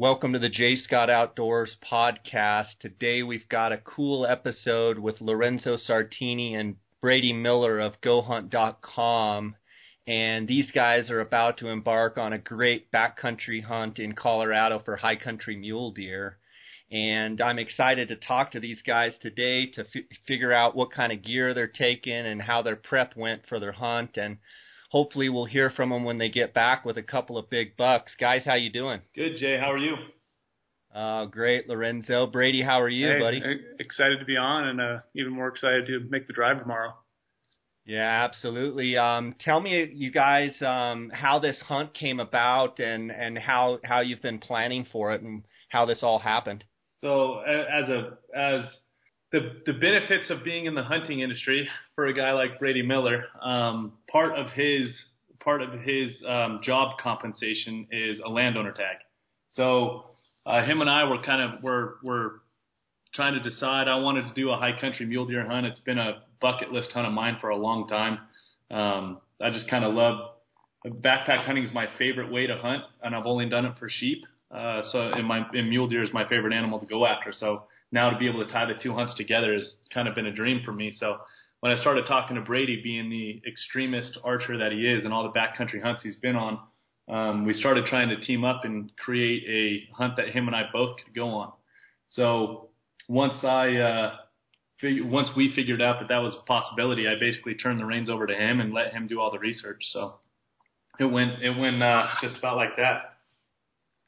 [0.00, 2.78] Welcome to the Jay Scott Outdoors podcast.
[2.80, 9.56] Today we've got a cool episode with Lorenzo Sartini and Brady Miller of GoHunt.com.
[10.06, 14.96] And these guys are about to embark on a great backcountry hunt in Colorado for
[14.96, 16.38] high country mule deer.
[16.90, 21.12] And I'm excited to talk to these guys today to f- figure out what kind
[21.12, 24.16] of gear they're taking and how their prep went for their hunt.
[24.16, 24.38] And
[24.90, 28.12] hopefully we'll hear from them when they get back with a couple of big bucks.
[28.20, 29.00] Guys, how you doing?
[29.14, 29.56] Good, Jay.
[29.58, 29.94] How are you?
[30.94, 32.26] Uh, great, Lorenzo.
[32.26, 33.42] Brady, how are you, hey, buddy?
[33.78, 36.94] Excited to be on, and uh, even more excited to make the drive tomorrow.
[37.86, 38.96] Yeah, absolutely.
[38.96, 44.00] Um, tell me, you guys, um, how this hunt came about, and and how how
[44.00, 46.64] you've been planning for it, and how this all happened.
[47.00, 48.64] So, as a as
[49.32, 53.24] the the benefits of being in the hunting industry for a guy like Brady Miller,
[53.40, 54.90] um, part of his
[55.38, 58.96] part of his um, job compensation is a landowner tag.
[59.50, 60.04] So
[60.46, 62.40] uh, him and I were kind of were were
[63.14, 63.88] trying to decide.
[63.88, 65.66] I wanted to do a high country mule deer hunt.
[65.66, 68.18] It's been a bucket list hunt of mine for a long time.
[68.70, 70.30] Um, I just kind of love
[70.86, 74.24] backpack hunting is my favorite way to hunt, and I've only done it for sheep.
[74.50, 77.32] Uh, so in my in mule deer is my favorite animal to go after.
[77.32, 80.26] So now to be able to tie the two hunts together has kind of been
[80.26, 80.92] a dream for me.
[80.96, 81.18] So
[81.60, 85.24] when I started talking to Brady, being the extremist archer that he is, and all
[85.24, 86.58] the backcountry hunts he's been on,
[87.08, 90.64] um, we started trying to team up and create a hunt that him and I
[90.72, 91.52] both could go on.
[92.06, 92.68] So
[93.08, 94.16] once I uh,
[94.80, 98.08] fig- once we figured out that that was a possibility, I basically turned the reins
[98.08, 99.82] over to him and let him do all the research.
[99.92, 100.20] So
[100.98, 103.16] it went it went uh, just about like that.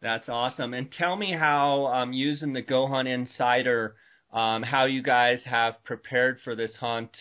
[0.02, 0.74] That's awesome.
[0.74, 3.94] And tell me how um, using the Go Hunt Insider,
[4.32, 7.16] um, how you guys have prepared for this hunt.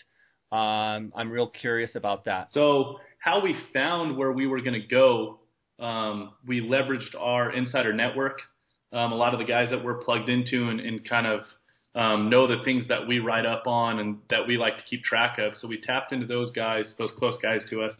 [0.51, 2.47] Um, I'm real curious about that.
[2.49, 5.41] So how we found where we were going to go,
[5.79, 8.39] um, we leveraged our insider network.
[8.91, 11.41] Um, a lot of the guys that we're plugged into and, and kind of
[11.93, 15.03] um, know the things that we write up on and that we like to keep
[15.03, 15.53] track of.
[15.55, 17.93] So we tapped into those guys, those close guys to us.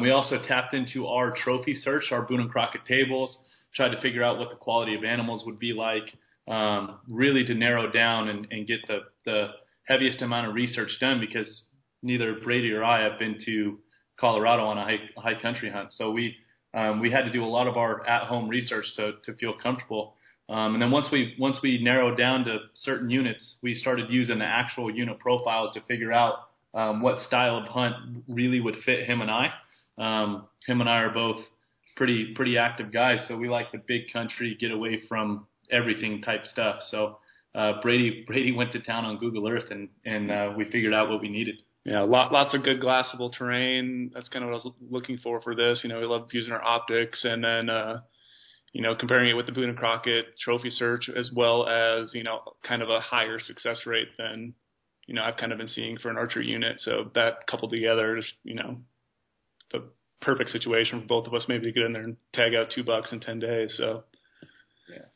[0.00, 3.36] We also tapped into our trophy search, our Boone and Crockett tables,
[3.76, 6.04] tried to figure out what the quality of animals would be like,
[6.48, 9.48] um, really to narrow down and, and get the, the
[9.84, 11.62] heaviest amount of research done because
[12.02, 13.78] neither Brady or I have been to
[14.18, 15.92] Colorado on a high, high country hunt.
[15.92, 16.36] So we
[16.74, 20.14] um, we had to do a lot of our at-home research to, to feel comfortable.
[20.48, 24.38] Um, and then once we once we narrowed down to certain units, we started using
[24.38, 26.34] the actual unit profiles to figure out
[26.74, 27.94] um, what style of hunt
[28.28, 29.52] really would fit him and I.
[29.98, 31.40] Um, him and I are both
[31.96, 36.46] pretty pretty active guys, so we like the big country, get away from everything type
[36.46, 36.80] stuff.
[36.90, 37.18] So
[37.54, 41.08] uh, Brady Brady went to town on Google Earth and and uh, we figured out
[41.08, 41.56] what we needed.
[41.84, 44.10] Yeah, lot, lots of good glassable terrain.
[44.12, 45.80] That's kind of what I was looking for for this.
[45.84, 48.00] You know, we love using our optics, and then uh,
[48.72, 52.24] you know comparing it with the Boone and Crockett Trophy Search, as well as you
[52.24, 54.52] know kind of a higher success rate than
[55.06, 56.78] you know I've kind of been seeing for an archery unit.
[56.80, 58.78] So that coupled together you know
[60.26, 62.84] perfect situation for both of us, maybe to get in there and tag out two
[62.84, 63.72] bucks in ten days.
[63.76, 64.02] So
[64.90, 65.06] yeah.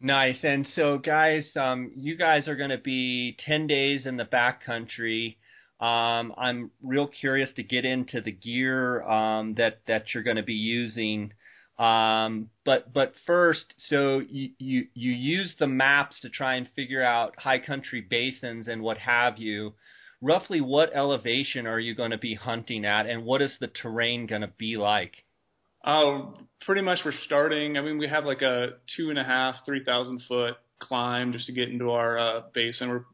[0.00, 0.38] Nice.
[0.42, 5.36] And so, guys, um, you guys are going to be 10 days in the backcountry.
[5.80, 10.42] Um, I'm real curious to get into the gear um, that that you're going to
[10.42, 11.32] be using.
[11.78, 17.04] Um, but but first, so you, you you use the maps to try and figure
[17.04, 19.74] out high country basins and what have you.
[20.26, 24.26] Roughly, what elevation are you going to be hunting at, and what is the terrain
[24.26, 25.24] going to be like?
[25.86, 27.78] Oh, pretty much we're starting.
[27.78, 31.46] I mean, we have like a two and a half, three thousand foot climb just
[31.46, 32.88] to get into our uh, basin.
[32.88, 33.04] We're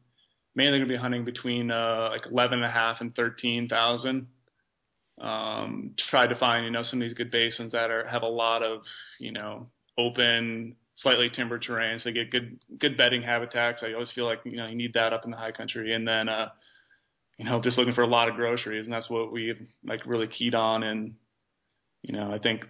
[0.55, 4.25] mainly going to be hunting between uh, like eleven and a half and thirteen thousand.
[5.21, 8.27] Um, try to find you know some of these good basins that are have a
[8.27, 8.81] lot of
[9.19, 9.67] you know
[9.99, 13.83] open, slightly timbered terrain, so get good good bedding habitats.
[13.83, 16.07] I always feel like you know you need that up in the high country, and
[16.07, 16.49] then uh,
[17.43, 19.53] you know just looking for a lot of groceries, and that's what we
[19.85, 20.81] like really keyed on.
[20.81, 21.15] And
[22.01, 22.61] you know I think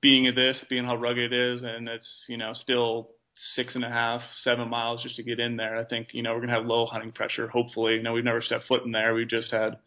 [0.00, 3.10] being at this, being how rugged it is, and it's you know still
[3.56, 5.76] six and a half, seven miles just to get in there.
[5.76, 7.94] I think, you know, we're gonna have low hunting pressure, hopefully.
[7.94, 9.14] You know, we've never stepped foot in there.
[9.14, 9.78] We've just had,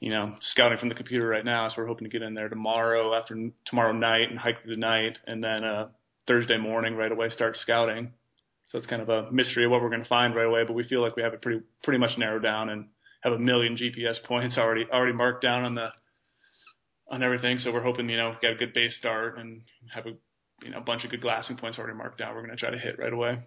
[0.00, 2.48] you know, scouting from the computer right now, so we're hoping to get in there
[2.48, 5.88] tomorrow after tomorrow night and hike through the night and then uh
[6.26, 8.12] Thursday morning right away start scouting.
[8.66, 10.82] So it's kind of a mystery of what we're gonna find right away, but we
[10.82, 12.88] feel like we have it pretty pretty much narrowed down and
[13.24, 15.88] have a million GPS points already already marked down on the
[17.10, 17.58] on everything.
[17.58, 19.62] So we're hoping, you know, get a good base start and
[19.92, 20.12] have a
[20.62, 22.34] you know, a bunch of good glassing points already marked down.
[22.34, 23.38] We're going to try to hit right away.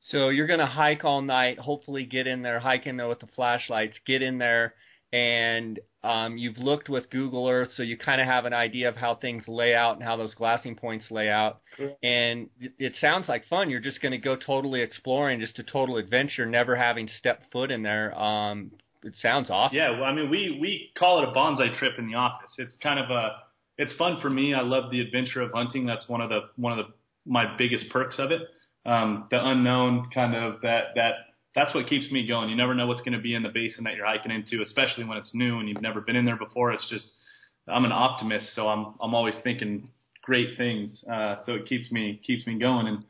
[0.00, 3.20] So you're going to hike all night, hopefully get in there, hike in there with
[3.20, 4.74] the flashlights, get in there,
[5.12, 8.96] and um, you've looked with Google Earth, so you kind of have an idea of
[8.96, 11.60] how things lay out and how those glassing points lay out.
[12.02, 13.70] And it, it sounds like fun.
[13.70, 17.70] You're just going to go totally exploring, just a total adventure, never having stepped foot
[17.70, 18.16] in there.
[18.18, 18.72] Um,
[19.06, 19.76] it sounds awesome.
[19.76, 22.50] Yeah, well, I mean, we we call it a bonsai trip in the office.
[22.58, 23.36] It's kind of a
[23.78, 24.52] it's fun for me.
[24.52, 25.86] I love the adventure of hunting.
[25.86, 26.92] That's one of the one of the
[27.24, 28.42] my biggest perks of it.
[28.84, 31.12] Um, the unknown, kind of that that
[31.54, 32.50] that's what keeps me going.
[32.50, 35.04] You never know what's going to be in the basin that you're hiking into, especially
[35.04, 36.72] when it's new and you've never been in there before.
[36.72, 37.06] It's just
[37.68, 39.88] I'm an optimist, so I'm I'm always thinking
[40.22, 41.04] great things.
[41.10, 42.88] Uh, so it keeps me keeps me going.
[42.88, 43.04] And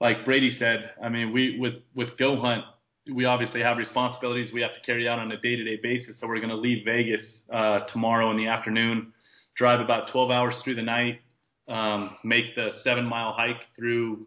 [0.00, 2.64] like Brady said, I mean, we with with Go Hunt,
[3.14, 6.20] we obviously have responsibilities we have to carry out on a day to day basis.
[6.20, 9.12] So we're going to leave Vegas uh, tomorrow in the afternoon,
[9.56, 11.20] drive about 12 hours through the night,
[11.68, 14.26] um, make the seven mile hike through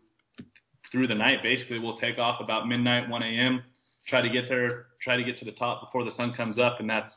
[0.91, 1.39] through the night.
[1.41, 3.63] Basically, we'll take off about midnight, 1 a.m.
[4.07, 6.79] Try to get there, try to get to the top before the sun comes up,
[6.79, 7.11] and that's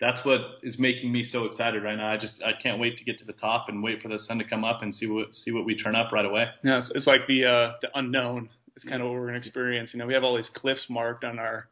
[0.00, 2.10] that's what is making me so excited right now.
[2.10, 4.38] I just I can't wait to get to the top and wait for the sun
[4.38, 6.46] to come up and see what see what we turn up right away.
[6.64, 8.48] Yeah, it's, it's like the uh, the unknown.
[8.76, 9.90] It's kind of what we're going to experience.
[9.92, 11.68] You know, we have all these cliffs marked on our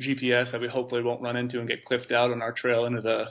[0.00, 3.00] GPS that we hopefully won't run into and get cliffed out on our trail into
[3.00, 3.26] the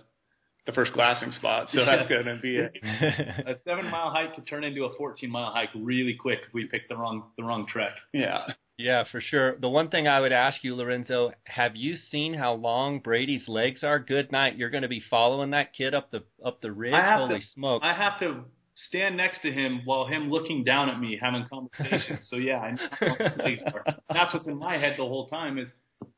[0.65, 1.67] the first glassing spot.
[1.71, 2.75] So that's going to be it.
[2.83, 6.65] a seven mile hike could turn into a 14 mile hike really quick if we
[6.65, 7.93] pick the wrong the wrong trek.
[8.13, 8.47] Yeah.
[8.77, 9.55] Yeah, for sure.
[9.57, 13.85] The one thing I would ask you, Lorenzo, have you seen how long Brady's legs
[13.85, 13.99] are?
[13.99, 14.57] Good night.
[14.57, 16.93] You're going to be following that kid up the up the ridge.
[16.93, 17.85] Holy to, smokes!
[17.87, 18.43] I have to
[18.75, 22.27] stand next to him while him looking down at me having conversations.
[22.29, 23.85] so yeah, I know how long his legs are.
[24.11, 25.67] That's what's in my head the whole time is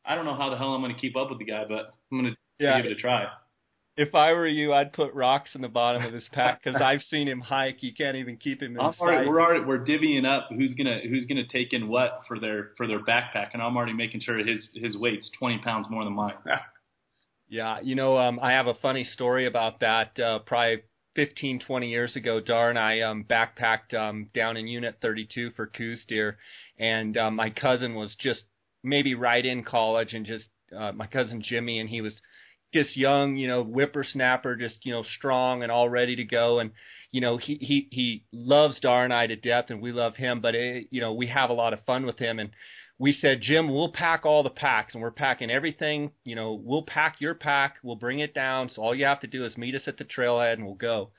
[0.06, 1.94] I don't know how the hell I'm going to keep up with the guy, but
[2.12, 2.82] I'm going to yeah.
[2.82, 3.28] give it a try
[3.98, 7.02] if I were you, I'd put rocks in the bottom of his pack because I've
[7.10, 7.82] seen him hike.
[7.82, 9.02] You can't even keep him in I'm sight.
[9.02, 12.70] Already, we're already we're divvying up who's gonna who's gonna take in what for their
[12.78, 16.14] for their backpack, and I'm already making sure his his weight's 20 pounds more than
[16.14, 16.36] mine.
[17.50, 20.20] yeah, you know, um, I have a funny story about that.
[20.20, 20.84] Uh, probably
[21.18, 25.66] 15, 20 years ago, Dar and I um, backpacked um, down in Unit 32 for
[25.66, 26.38] Coues deer,
[26.78, 28.44] and um, my cousin was just
[28.84, 30.46] maybe right in college, and just
[30.78, 32.14] uh, my cousin Jimmy, and he was
[32.72, 36.60] just young, you know, whippersnapper, just you know, strong and all ready to go.
[36.60, 36.70] And
[37.10, 40.40] you know, he he he loves Dar and I to death, and we love him.
[40.40, 42.38] But it, you know, we have a lot of fun with him.
[42.38, 42.52] And
[43.00, 46.12] we said, Jim, we'll pack all the packs, and we're packing everything.
[46.24, 48.70] You know, we'll pack your pack, we'll bring it down.
[48.70, 51.12] So all you have to do is meet us at the trailhead, and we'll go.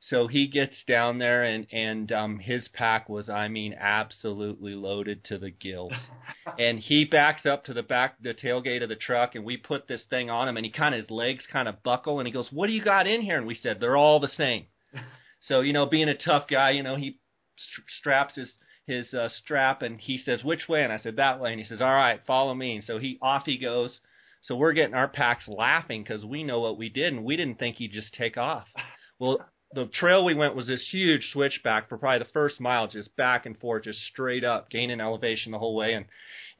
[0.00, 5.24] So he gets down there and and um his pack was I mean absolutely loaded
[5.24, 5.92] to the gills.
[6.58, 9.88] and he backs up to the back the tailgate of the truck and we put
[9.88, 12.32] this thing on him and he kind of his legs kind of buckle and he
[12.32, 14.66] goes, "What do you got in here?" And we said, "They're all the same."
[15.40, 17.18] so, you know, being a tough guy, you know, he
[17.56, 18.52] st- straps his
[18.86, 21.66] his uh, strap and he says, "Which way?" And I said, "That way." And he
[21.66, 24.00] says, "All right, follow me." And so he off he goes.
[24.42, 27.58] So we're getting our packs laughing because we know what we did and we didn't
[27.58, 28.66] think he'd just take off.
[29.18, 29.40] Well,
[29.72, 33.46] the trail we went was this huge switchback for probably the first mile, just back
[33.46, 35.94] and forth, just straight up, gaining elevation the whole way.
[35.94, 36.06] And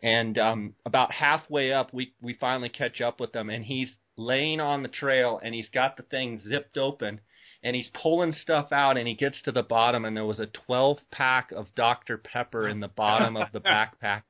[0.02, 4.61] and um, about halfway up, we we finally catch up with him, and he's laying
[4.61, 7.20] on the trail, and he's got the thing zipped open,
[7.62, 10.47] and he's pulling stuff out, and he gets to the bottom, and there was a
[10.47, 14.23] 12 pack of Dr Pepper in the bottom of the backpack,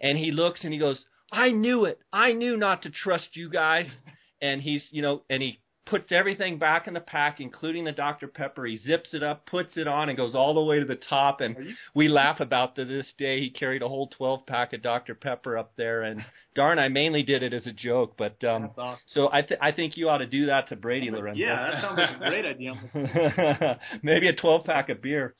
[0.00, 2.00] and he looks and he goes, "I knew it.
[2.12, 3.86] I knew not to trust you guys."
[4.40, 8.28] And he's, you know, and he puts everything back in the pack, including the Dr.
[8.28, 8.66] Pepper.
[8.66, 11.40] He zips it up, puts it on, and goes all the way to the top.
[11.40, 11.56] And
[11.94, 13.40] we laugh about to this day.
[13.40, 15.14] He carried a whole 12 pack of Dr.
[15.14, 16.02] Pepper up there.
[16.02, 18.14] And darn, I mainly did it as a joke.
[18.16, 19.00] But um, awesome.
[19.06, 21.40] so I, th- I think you ought to do that to Brady Lorenzo.
[21.40, 23.78] Yeah, that sounds like a great idea.
[24.02, 25.34] Maybe a 12 pack of beer.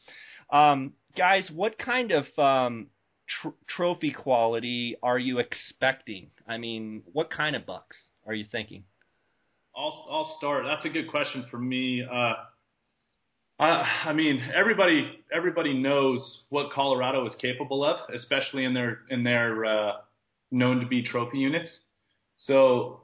[0.53, 2.87] Um, guys, what kind of um,
[3.29, 6.31] tr- trophy quality are you expecting?
[6.47, 8.85] I mean, what kind of bucks are you thinking?
[9.79, 10.65] I'll I'll start.
[10.65, 12.03] That's a good question for me.
[12.03, 12.33] Uh,
[13.61, 19.23] I, I mean, everybody everybody knows what Colorado is capable of, especially in their in
[19.23, 19.93] their uh,
[20.51, 21.69] known to be trophy units.
[22.37, 23.03] So,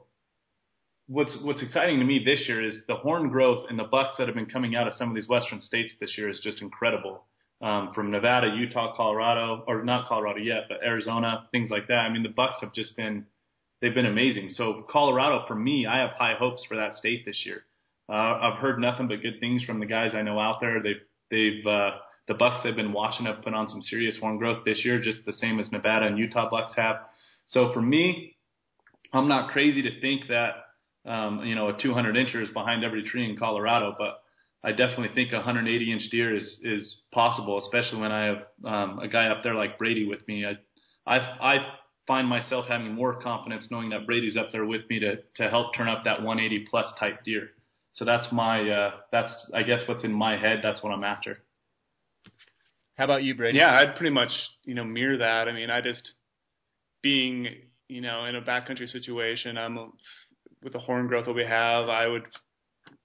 [1.07, 4.27] what's what's exciting to me this year is the horn growth and the bucks that
[4.27, 7.23] have been coming out of some of these western states this year is just incredible.
[7.61, 11.99] Um, from Nevada, Utah, Colorado, or not Colorado yet, but Arizona, things like that.
[11.99, 13.27] I mean, the bucks have just been
[13.81, 14.49] they've been amazing.
[14.51, 17.63] So Colorado, for me, I have high hopes for that state this year.
[18.07, 20.81] Uh, I've heard nothing but good things from the guys I know out there.
[20.81, 21.01] They've
[21.31, 21.91] they've uh,
[22.27, 25.25] the Bucks they've been watching have put on some serious horn growth this year, just
[25.25, 26.97] the same as Nevada and Utah Bucks have.
[27.45, 28.35] So for me,
[29.13, 33.03] I'm not crazy to think that um, you know a 200 incher is behind every
[33.03, 34.21] tree in Colorado, but
[34.63, 38.99] I definitely think a 180 inch deer is is possible, especially when I have um,
[38.99, 40.45] a guy up there like Brady with me.
[40.45, 40.57] I
[41.11, 41.57] I I
[42.07, 45.75] find myself having more confidence knowing that Brady's up there with me to to help
[45.75, 47.49] turn up that 180 plus type deer.
[47.91, 50.59] So that's my uh, that's I guess what's in my head.
[50.61, 51.39] That's what I'm after.
[52.97, 53.57] How about you, Brady?
[53.57, 54.29] Yeah, I'd pretty much
[54.63, 55.47] you know mirror that.
[55.47, 56.11] I mean, I just
[57.01, 57.47] being
[57.87, 59.93] you know in a backcountry situation, I'm
[60.63, 61.89] with the horn growth that we have.
[61.89, 62.23] I would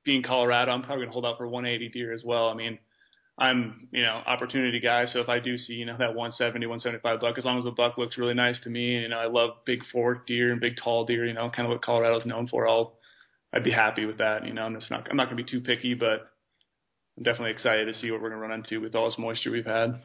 [0.04, 0.72] be in Colorado.
[0.72, 2.48] I'm probably gonna hold out for 180 deer as well.
[2.48, 2.78] I mean,
[3.40, 5.06] I'm, you know, opportunity guy.
[5.06, 7.70] So if I do see, you know, that 170, 175 buck, as long as the
[7.70, 10.74] buck looks really nice to me, you know, I love big fork deer and big
[10.76, 12.68] tall deer, you know, kind of what Colorado's known for.
[12.68, 12.98] I'll,
[13.52, 14.46] I'd be happy with that.
[14.46, 16.30] You know, I'm just not, I'm not going to be too picky, but
[17.16, 19.50] I'm definitely excited to see what we're going to run into with all this moisture
[19.50, 20.00] we've had.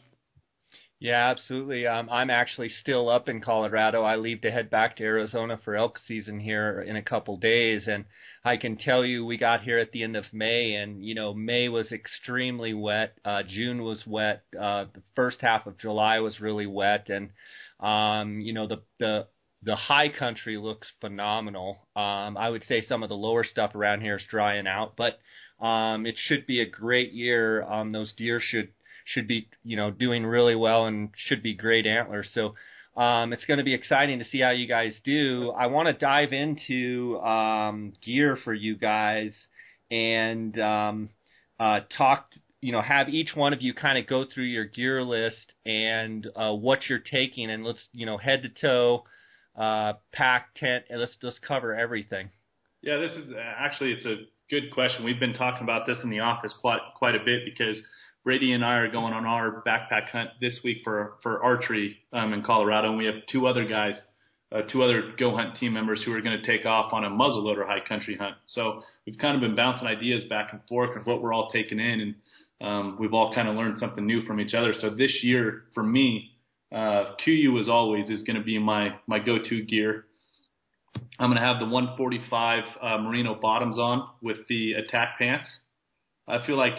[0.99, 1.85] Yeah, absolutely.
[1.87, 4.03] Um, I'm actually still up in Colorado.
[4.03, 7.87] I leave to head back to Arizona for elk season here in a couple days,
[7.87, 8.05] and
[8.45, 11.33] I can tell you we got here at the end of May, and you know
[11.33, 13.17] May was extremely wet.
[13.25, 14.43] Uh, June was wet.
[14.57, 17.29] Uh, the first half of July was really wet, and
[17.81, 19.27] um, you know the the
[19.63, 21.87] the high country looks phenomenal.
[21.95, 25.19] Um, I would say some of the lower stuff around here is drying out, but
[25.63, 27.63] um, it should be a great year.
[27.63, 28.69] Um, those deer should
[29.05, 32.27] should be you know doing really well and should be great antlers.
[32.33, 32.55] So
[33.01, 35.51] um, it's going to be exciting to see how you guys do.
[35.57, 39.33] I want to dive into um, gear for you guys
[39.91, 41.09] and um,
[41.59, 42.31] uh, talk.
[42.61, 46.27] You know, have each one of you kind of go through your gear list and
[46.35, 49.03] uh, what you're taking, and let's you know head to toe,
[49.55, 52.29] uh, pack, tent, and let's just cover everything.
[52.81, 55.03] Yeah, this is actually it's a good question.
[55.03, 57.77] We've been talking about this in the office quite quite a bit because
[58.25, 62.33] Brady and I are going on our backpack hunt this week for for archery um,
[62.33, 63.93] in Colorado, and we have two other guys,
[64.51, 67.09] uh, two other Go Hunt team members who are going to take off on a
[67.09, 68.35] muzzleloader high country hunt.
[68.47, 71.79] So we've kind of been bouncing ideas back and forth of what we're all taking
[71.79, 71.99] in,
[72.61, 74.73] and um, we've all kind of learned something new from each other.
[74.73, 76.31] So this year, for me,
[76.71, 80.05] uh, KUIU as always is going to be my my go-to gear.
[81.19, 85.45] I'm going to have the 145 uh, merino bottoms on with the attack pants.
[86.27, 86.73] I feel like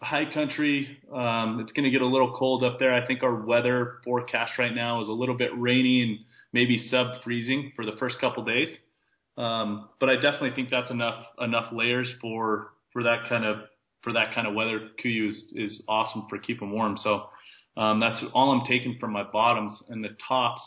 [0.00, 0.98] high country.
[1.12, 2.94] Um, it's going to get a little cold up there.
[2.94, 6.18] I think our weather forecast right now is a little bit rainy and
[6.52, 8.68] maybe sub freezing for the first couple days.
[9.36, 13.58] Um, but I definitely think that's enough enough layers for for that kind of
[14.02, 14.88] for that kind of weather.
[15.04, 16.96] KUIU is, is awesome for keeping warm.
[16.98, 17.28] So
[17.76, 20.60] um, that's all I'm taking from my bottoms and the tops.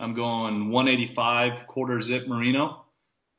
[0.00, 2.84] I'm going 185 quarter zip merino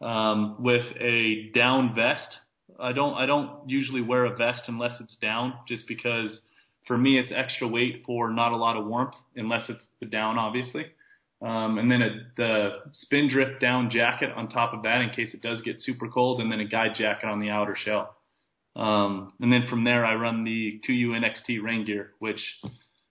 [0.01, 2.37] um, with a down vest
[2.81, 6.39] I don't I don't usually wear a vest unless it's down, just because
[6.87, 10.37] for me it's extra weight for not a lot of warmth, unless it's the down,
[10.37, 10.85] obviously.
[11.41, 15.41] Um, and then a, the Spindrift down jacket on top of that in case it
[15.41, 18.15] does get super cold, and then a guide jacket on the outer shell.
[18.75, 22.39] Um, and then from there I run the KUIU NXT rain gear, which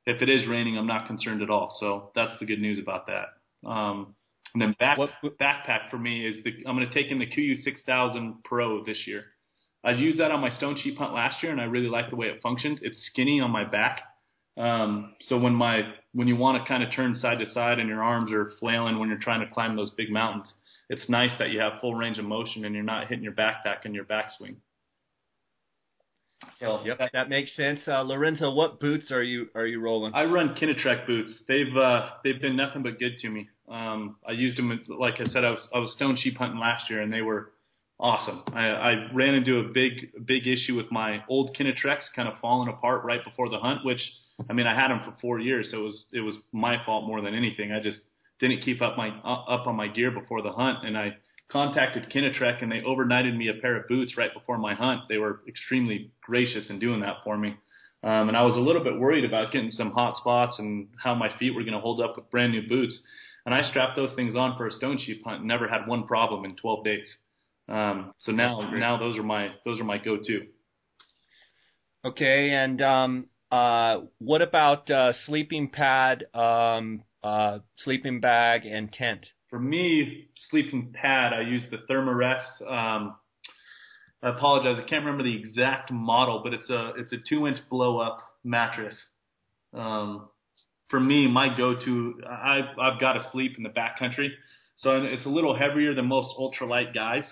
[0.06, 1.76] if it is raining, I'm not concerned at all.
[1.80, 3.68] So that's the good news about that.
[3.68, 4.14] Um,
[4.54, 5.10] and then back, what,
[5.40, 9.06] backpack for me is the I'm going to take in the KUIU 6000 Pro this
[9.06, 9.24] year.
[9.84, 12.16] I used that on my stone sheep hunt last year, and I really like the
[12.16, 12.80] way it functions.
[12.82, 14.00] It's skinny on my back,
[14.58, 15.82] um, so when my
[16.12, 18.98] when you want to kind of turn side to side and your arms are flailing
[18.98, 20.52] when you're trying to climb those big mountains,
[20.90, 23.84] it's nice that you have full range of motion and you're not hitting your backpack
[23.84, 24.56] and your backswing.
[26.56, 27.80] So yep, that, that makes sense.
[27.86, 30.12] Uh, Lorenzo, what boots are you are you rolling?
[30.14, 31.32] I run Kenetrek boots.
[31.46, 33.48] They've uh, they've been nothing but good to me.
[33.68, 35.44] Um, I used them like I said.
[35.44, 37.52] I was I was stone sheep hunting last year, and they were
[38.00, 38.42] awesome.
[38.52, 42.68] I, I ran into a big big issue with my old Kenetreks kind of falling
[42.68, 44.00] apart right before the hunt, which
[44.48, 47.06] I mean I had them for four years, so it was it was my fault
[47.06, 47.72] more than anything.
[47.72, 48.00] I just
[48.40, 51.16] didn't keep up my up on my gear before the hunt, and I
[51.50, 55.02] contacted Kenetrek and they overnighted me a pair of boots right before my hunt.
[55.08, 57.56] They were extremely gracious in doing that for me.
[58.04, 61.14] Um, and I was a little bit worried about getting some hot spots and how
[61.14, 62.98] my feet were going to hold up with brand new boots.
[63.44, 66.06] And I strapped those things on for a stone sheep hunt and never had one
[66.06, 67.08] problem in 12 days.
[67.68, 70.46] Um, so now now those are my those are my go to.
[72.04, 79.26] Okay, and um, uh, what about uh, sleeping pad, um, uh, sleeping bag, and tent?
[79.50, 82.62] For me, sleeping pad, I use the Thermarest.
[82.70, 83.16] Um,
[84.22, 87.58] I apologize, I can't remember the exact model, but it's a it's a two inch
[87.68, 88.94] blow up mattress.
[89.74, 90.28] Um,
[90.88, 94.30] for me, my go to, I've I've got to sleep in the backcountry,
[94.76, 97.24] so it's a little heavier than most ultralight guys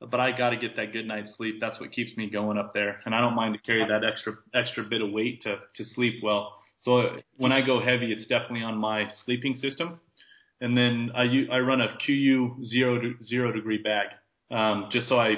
[0.00, 1.56] but I got to get that good night's sleep.
[1.60, 4.34] That's what keeps me going up there, and I don't mind to carry that extra
[4.54, 6.54] extra bit of weight to to sleep well.
[6.76, 10.00] So when I go heavy, it's definitely on my sleeping system,
[10.60, 14.08] and then I I run a KUIU zero zero degree bag,
[14.50, 15.34] um, just so I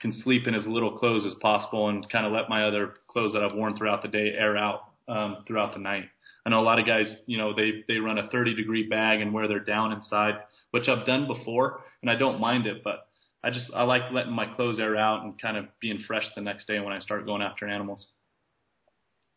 [0.00, 3.32] can sleep in as little clothes as possible and kind of let my other clothes
[3.32, 6.04] that I've worn throughout the day air out um, throughout the night.
[6.44, 9.20] I know a lot of guys, you know, they they run a 30 degree bag
[9.20, 10.34] and wear their down inside,
[10.70, 13.08] which I've done before, and I don't mind it, but
[13.44, 16.42] I just I like letting my clothes air out and kind of being fresh the
[16.42, 18.06] next day when I start going after animals.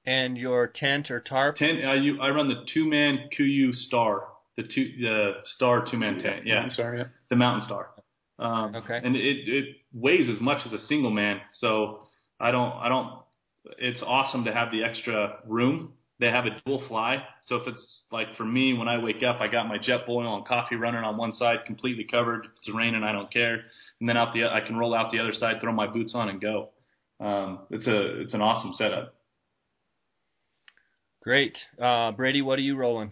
[0.05, 1.57] And your tent or tarp?
[1.57, 1.85] Tent.
[1.85, 4.23] I you, I run the two man KUIU Star,
[4.57, 6.45] the two the Star two man tent.
[6.45, 6.99] Yeah, I'm sorry.
[6.99, 7.05] Yeah.
[7.29, 7.89] the Mountain Star.
[8.39, 8.99] Um, Okay.
[9.03, 11.99] And it it weighs as much as a single man, so
[12.39, 13.19] I don't I don't.
[13.77, 15.93] It's awesome to have the extra room.
[16.19, 19.39] They have a dual fly, so if it's like for me when I wake up,
[19.39, 22.45] I got my Jetboil and coffee running on one side, completely covered.
[22.45, 23.61] If it's raining, I don't care.
[24.01, 26.27] And then out the I can roll out the other side, throw my boots on,
[26.27, 26.71] and go.
[27.21, 29.15] Um, it's a it's an awesome setup.
[31.23, 31.57] Great.
[31.81, 33.11] Uh, Brady, what are you rolling?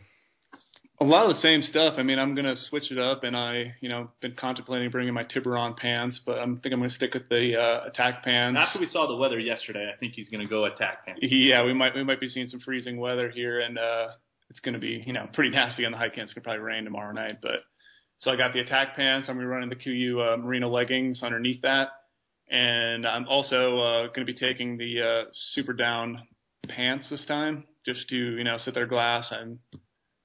[1.00, 1.94] A lot of the same stuff.
[1.98, 5.24] I mean, I'm gonna switch it up, and I, you know, been contemplating bringing my
[5.24, 8.58] Tiburon pants, but I am think I'm gonna stick with the uh, attack pants.
[8.60, 11.22] After we saw the weather yesterday, I think he's going to go attack pants.
[11.22, 14.08] Yeah, we might we might be seeing some freezing weather here, and uh,
[14.50, 16.18] it's going to be you know pretty nasty on the hike.
[16.18, 17.63] It's going to probably rain tomorrow night, but
[18.18, 19.30] so I got the attack pants.
[19.30, 21.89] I'm going to be running the KUIU uh, merino leggings underneath that,
[22.50, 26.24] and I'm also uh, going to be taking the uh, super down
[26.68, 29.60] pants this time, just to you know sit there glass and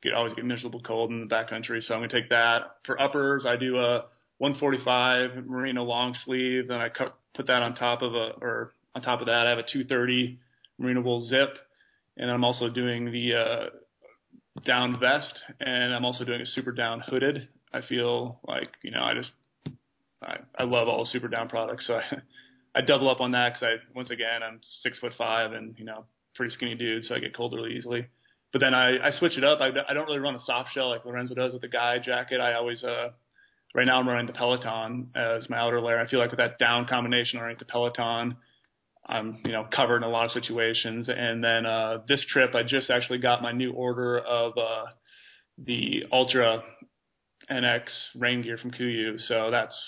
[0.03, 1.83] get always get miserable cold in the backcountry.
[1.83, 3.47] So I'm to take that for uppers.
[3.47, 4.05] I do a
[4.39, 9.03] 145 merino long sleeve, then I cut, put that on top of a or on
[9.03, 10.39] top of that I have a 230
[10.79, 11.57] merino wool zip,
[12.17, 17.01] and I'm also doing the uh, down vest, and I'm also doing a super down
[17.07, 17.49] hooded.
[17.73, 19.31] I feel like you know I just
[20.23, 22.03] I, I love all super down products, so I
[22.75, 25.85] I double up on that because I once again I'm six foot five and you
[25.85, 26.05] know
[26.35, 28.07] pretty skinny dude, so I get cold really easily.
[28.53, 29.61] But then I, I switch it up.
[29.61, 32.41] I, I don't really run a soft shell like Lorenzo does with the guide jacket.
[32.41, 33.11] I always uh
[33.75, 35.99] right now I'm running the Peloton as my outer layer.
[35.99, 38.37] I feel like with that down combination I running the Peloton,
[39.07, 41.09] I'm you know covered in a lot of situations.
[41.09, 44.85] And then uh this trip I just actually got my new order of uh
[45.59, 46.63] the Ultra
[47.51, 47.83] NX
[48.17, 49.19] rain gear from KUIU.
[49.29, 49.79] So that's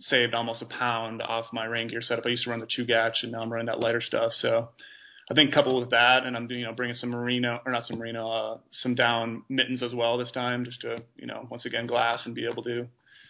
[0.00, 2.24] saved almost a pound off my rain gear setup.
[2.24, 4.32] I used to run the Chugach and now I'm running that lighter stuff.
[4.38, 4.70] So
[5.30, 7.86] I think coupled with that, and I'm doing, you know, bringing some merino or not
[7.86, 11.64] some merino, uh, some down mittens as well this time, just to, you know, once
[11.66, 12.88] again glass and be able to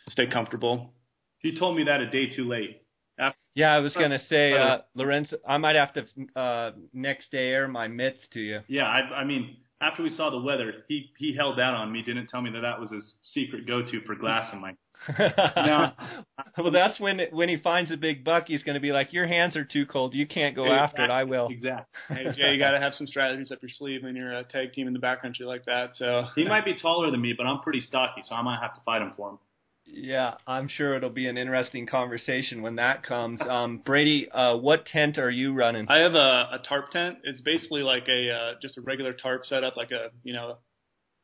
[0.09, 0.93] stay comfortable.
[1.41, 2.83] He told me that a day too late.
[3.19, 6.05] After, Yeah, I was gonna say, Uh, Lorenzo, I might have to
[6.41, 8.61] uh, next day air my mitts to you.
[8.67, 12.03] yeah, I, I mean, after we saw the weather, he he held that on me.
[12.03, 14.75] Didn't tell me that that was his secret go-to for glass in my.
[15.19, 15.93] No.
[16.59, 19.27] well, that's when when he finds a big buck, he's going to be like, "Your
[19.27, 20.15] hands are too cold.
[20.15, 21.11] You can't go after it.
[21.11, 21.87] I will." Exactly.
[22.09, 24.73] Hey Jay, you got to have some strategies up your sleeve when you're a tag
[24.73, 25.91] team in the backcountry like that.
[25.95, 28.75] So He might be taller than me, but I'm pretty stocky, so I might have
[28.75, 29.39] to fight him for him.
[29.87, 33.41] Yeah, I'm sure it'll be an interesting conversation when that comes.
[33.41, 35.87] Um, Brady, uh, what tent are you running?
[35.89, 37.19] I have a, a tarp tent.
[37.25, 40.59] It's basically like a uh, just a regular tarp setup, like a you know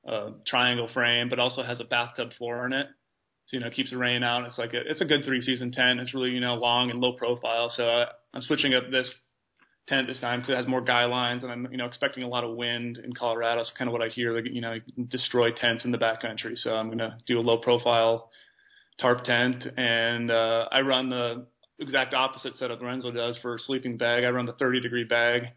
[0.06, 2.86] a triangle frame, but also has a bathtub floor in it.
[3.46, 4.44] So you know, keeps the rain out.
[4.46, 6.00] It's like a it's a good three season tent.
[6.00, 7.72] It's really you know long and low profile.
[7.76, 9.08] So I, I'm switching up this
[9.88, 12.28] tent this time because it has more guy lines, and I'm you know expecting a
[12.28, 13.60] lot of wind in Colorado.
[13.60, 14.34] It's kind of what I hear.
[14.34, 14.78] Like you know,
[15.08, 16.56] destroy tents in the backcountry.
[16.56, 18.30] So I'm gonna do a low profile
[19.00, 21.46] tarp tent, and uh, I run the
[21.78, 24.24] exact opposite setup Lorenzo does for sleeping bag.
[24.24, 25.48] I run the 30 degree bag,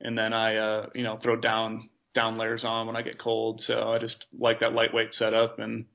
[0.00, 3.62] and then I uh, you know throw down down layers on when I get cold.
[3.66, 5.86] So I just like that lightweight setup, and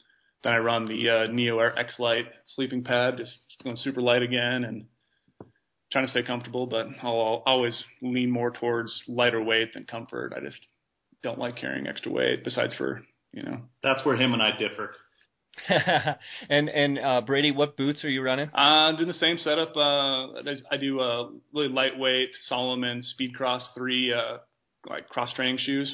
[0.48, 4.22] then I run the uh, Neo Air X Lite sleeping pad, just going super light
[4.22, 4.86] again, and
[5.92, 6.66] trying to stay comfortable.
[6.66, 10.34] But I'll always lean more towards lighter weight than comfort.
[10.36, 10.58] I just
[11.22, 12.46] don't like carrying extra weight.
[12.46, 14.92] Besides for you know That's where him and I differ.
[16.50, 18.50] and and uh, Brady, what boots are you running?
[18.54, 19.76] Uh, I'm doing the same setup.
[19.76, 24.38] Uh, I do uh, really lightweight Salomon Speedcross three uh,
[24.90, 25.94] like cross training shoes.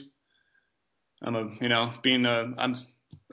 [1.23, 2.75] I'm a you know being a I'm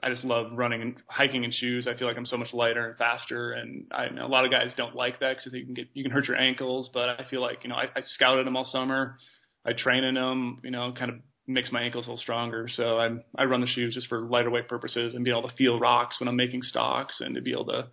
[0.03, 1.87] I just love running and hiking in shoes.
[1.87, 4.51] I feel like I'm so much lighter and faster, and I know a lot of
[4.51, 6.89] guys don't like that because you can get you can hurt your ankles.
[6.91, 9.17] But I feel like you know I, I scouted them all summer.
[9.63, 12.67] I train in them, you know, kind of makes my ankles a little stronger.
[12.73, 15.55] So I I run the shoes just for lighter weight purposes and be able to
[15.55, 17.87] feel rocks when I'm making stocks and to be able to,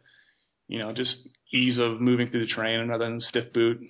[0.66, 1.14] you know, just
[1.52, 3.80] ease of moving through the terrain rather than stiff boot.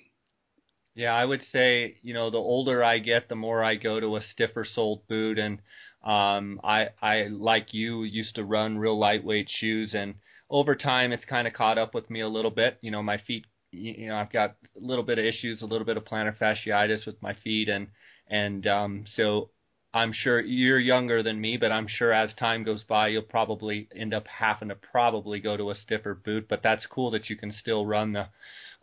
[0.95, 4.17] Yeah, I would say, you know, the older I get, the more I go to
[4.17, 5.59] a stiffer soled boot and
[6.03, 10.15] um I I like you used to run real lightweight shoes and
[10.49, 12.77] over time it's kind of caught up with me a little bit.
[12.81, 15.85] You know, my feet you know, I've got a little bit of issues, a little
[15.85, 17.87] bit of plantar fasciitis with my feet and
[18.27, 19.49] and um so
[19.93, 23.87] I'm sure you're younger than me, but I'm sure as time goes by, you'll probably
[23.95, 26.47] end up having to probably go to a stiffer boot.
[26.47, 28.27] But that's cool that you can still run the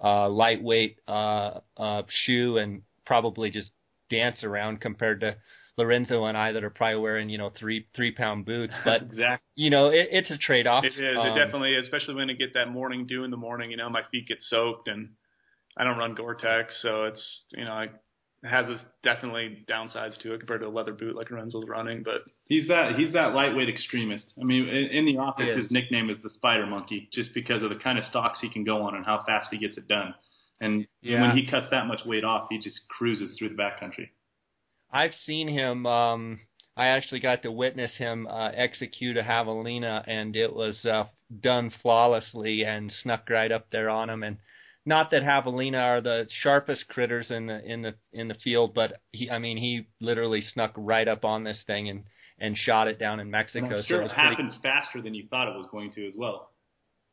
[0.02, 3.70] uh, lightweight uh, uh, shoe and probably just
[4.11, 5.37] dance around compared to
[5.78, 8.72] Lorenzo and I that are probably wearing you know three three pound boots.
[8.84, 10.84] But exactly, you know it, it's a trade off.
[10.84, 11.18] It is.
[11.18, 13.70] Um, it definitely, is, especially when you get that morning dew in the morning.
[13.70, 15.10] You know, my feet get soaked, and
[15.76, 17.88] I don't run Gore-Tex, so it's you know I
[18.42, 22.02] it has this definitely downsides to it compared to a leather boot like Lorenzo's running.
[22.02, 24.32] But he's that he's that lightweight extremist.
[24.40, 27.70] I mean, in, in the office, his nickname is the Spider Monkey, just because of
[27.70, 30.14] the kind of stocks he can go on and how fast he gets it done.
[30.60, 31.20] And yeah.
[31.20, 34.08] when he cuts that much weight off, he just cruises through the backcountry.
[34.96, 35.85] I've seen him.
[35.85, 36.40] Um,
[36.74, 41.04] I actually got to witness him uh, execute a javelina, and it was uh,
[41.40, 44.22] done flawlessly and snuck right up there on him.
[44.22, 44.38] And
[44.87, 49.00] not that javelina are the sharpest critters in the in the in the field, but
[49.12, 52.04] he, I mean, he literally snuck right up on this thing and
[52.38, 53.82] and shot it down in Mexico.
[53.82, 54.62] Sure so it, it happened pretty...
[54.62, 56.52] faster than you thought it was going to as well.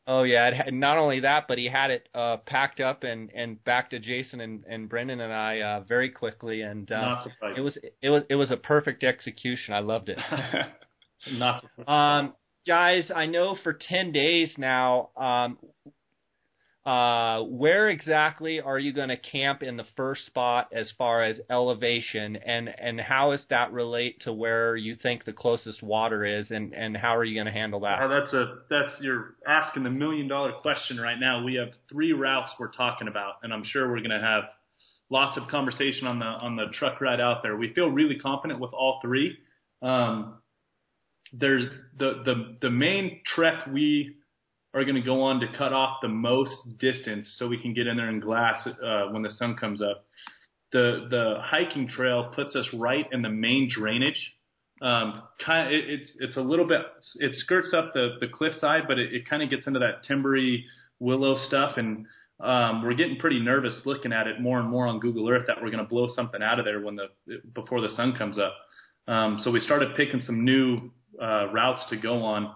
[0.06, 3.32] Oh yeah, it had, not only that, but he had it uh, packed up and
[3.34, 7.24] and back to Jason and, and Brendan and I uh, very quickly, and uh,
[7.56, 9.74] it was it was it was a perfect execution.
[9.74, 10.20] I loved it.
[11.32, 11.64] not.
[11.88, 12.34] Um,
[12.68, 15.58] guys, I know for ten days now, um,
[16.86, 21.40] uh, where exactly are you going to camp in the first spot as far as
[21.50, 26.52] elevation, and and how does that relate to where you think the closest water is,
[26.52, 28.00] and and how are you going to handle that?
[28.02, 31.42] Oh, that's a that's you're asking the million dollar question right now.
[31.42, 34.44] We have three routes we're talking about, and I'm sure we're going to have
[35.10, 37.56] lots of conversation on the on the truck ride out there.
[37.56, 39.38] We feel really confident with all three.
[39.82, 40.40] Um,
[41.32, 41.64] there's
[41.98, 44.18] the the the main trek we
[44.74, 47.88] are going to go on to cut off the most distance so we can get
[47.88, 50.06] in there and glass uh, when the sun comes up.
[50.72, 54.34] The the hiking trail puts us right in the main drainage.
[54.82, 56.82] Um, kind of, it, it's it's a little bit
[57.20, 60.66] it skirts up the the cliffside, but it, it kind of gets into that timbery
[61.00, 62.08] willow stuff, and
[62.40, 65.58] um, we're getting pretty nervous looking at it more and more on Google Earth that
[65.62, 67.08] we're going to blow something out of there when the
[67.54, 68.56] before the sun comes up.
[69.08, 72.56] Um, so we started picking some new uh, routes to go on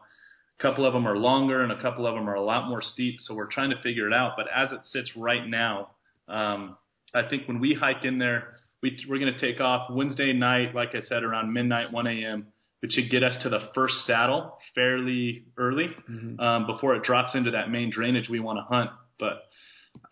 [0.57, 2.81] a couple of them are longer and a couple of them are a lot more
[2.81, 4.33] steep, so we're trying to figure it out.
[4.37, 5.91] But as it sits right now,
[6.27, 6.77] um,
[7.13, 8.49] I think when we hike in there,
[8.81, 12.47] we, we're going to take off Wednesday night, like I said, around midnight, 1 a.m.,
[12.81, 16.39] which should get us to the first saddle fairly early mm-hmm.
[16.39, 18.91] um, before it drops into that main drainage we want to hunt.
[19.19, 19.43] But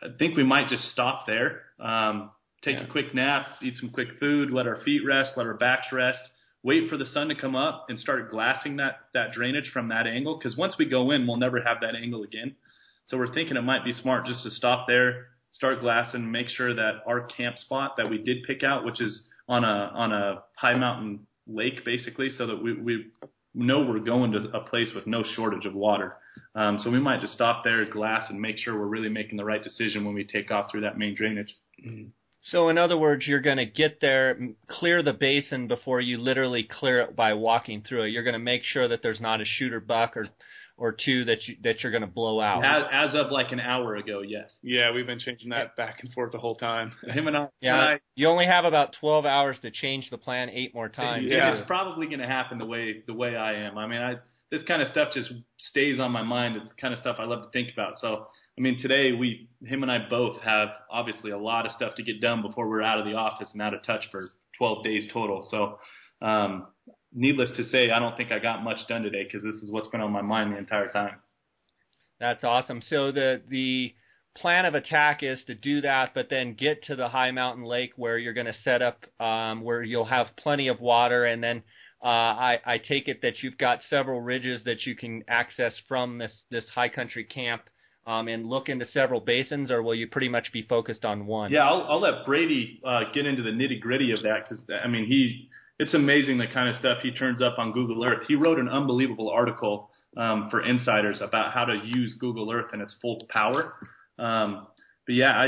[0.01, 2.31] I think we might just stop there, um,
[2.63, 2.85] take yeah.
[2.85, 6.21] a quick nap, eat some quick food, let our feet rest, let our backs rest,
[6.65, 10.07] wait for the sun to come up and start glassing that that drainage from that
[10.07, 12.55] angle because once we go in we'll never have that angle again.
[13.05, 16.73] So we're thinking it might be smart just to stop there start glassing make sure
[16.73, 20.43] that our camp spot that we did pick out which is on a on a
[20.57, 23.05] high mountain lake basically so that we we
[23.55, 26.17] know we're going to a place with no shortage of water.
[26.55, 29.45] Um, so we might just stop there glass and make sure we're really making the
[29.45, 31.55] right decision when we take off through that main drainage.
[31.85, 32.09] Mm-hmm.
[32.45, 36.63] So, in other words, you're going to get there, clear the basin before you literally
[36.63, 38.09] clear it by walking through it.
[38.09, 40.27] You're going to make sure that there's not a shooter buck or
[40.77, 42.63] or two that you that you're going to blow out.
[42.63, 44.51] As, as of like an hour ago, yes.
[44.61, 46.91] Yeah, we've been changing that back and forth the whole time.
[47.07, 47.47] Him and I.
[47.61, 50.89] Yeah, and I, you only have about 12 hours to change the plan eight more
[50.89, 51.25] times.
[51.27, 53.77] Yeah, it's probably going to happen the way the way I am.
[53.77, 54.15] I mean, I
[54.51, 56.57] this kind of stuff just stays on my mind.
[56.57, 57.99] It's the kind of stuff I love to think about.
[57.99, 58.27] So
[58.57, 62.03] I mean, today we, him and I both have obviously a lot of stuff to
[62.03, 65.09] get done before we're out of the office and out of touch for 12 days
[65.11, 65.45] total.
[65.51, 65.77] So,
[66.25, 66.67] um,
[67.13, 69.89] needless to say, I don't think I got much done today because this is what's
[69.89, 71.17] been on my mind the entire time.
[72.19, 72.81] That's awesome.
[72.81, 73.93] So the the
[74.37, 77.91] plan of attack is to do that, but then get to the high mountain lake
[77.95, 81.63] where you're going to set up, um, where you'll have plenty of water, and then
[82.03, 86.17] uh, I, I take it that you've got several ridges that you can access from
[86.17, 87.63] this this high country camp
[88.05, 91.51] um, and look into several basins, or will you pretty much be focused on one?
[91.51, 94.87] Yeah, I'll, I'll let Brady uh, get into the nitty gritty of that because I
[94.87, 98.19] mean he it's amazing the kind of stuff he turns up on Google Earth.
[98.27, 102.81] He wrote an unbelievable article um, for insiders about how to use Google Earth in
[102.81, 103.73] its full power.
[104.17, 104.67] Um,
[105.05, 105.47] but yeah, I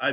[0.00, 0.10] I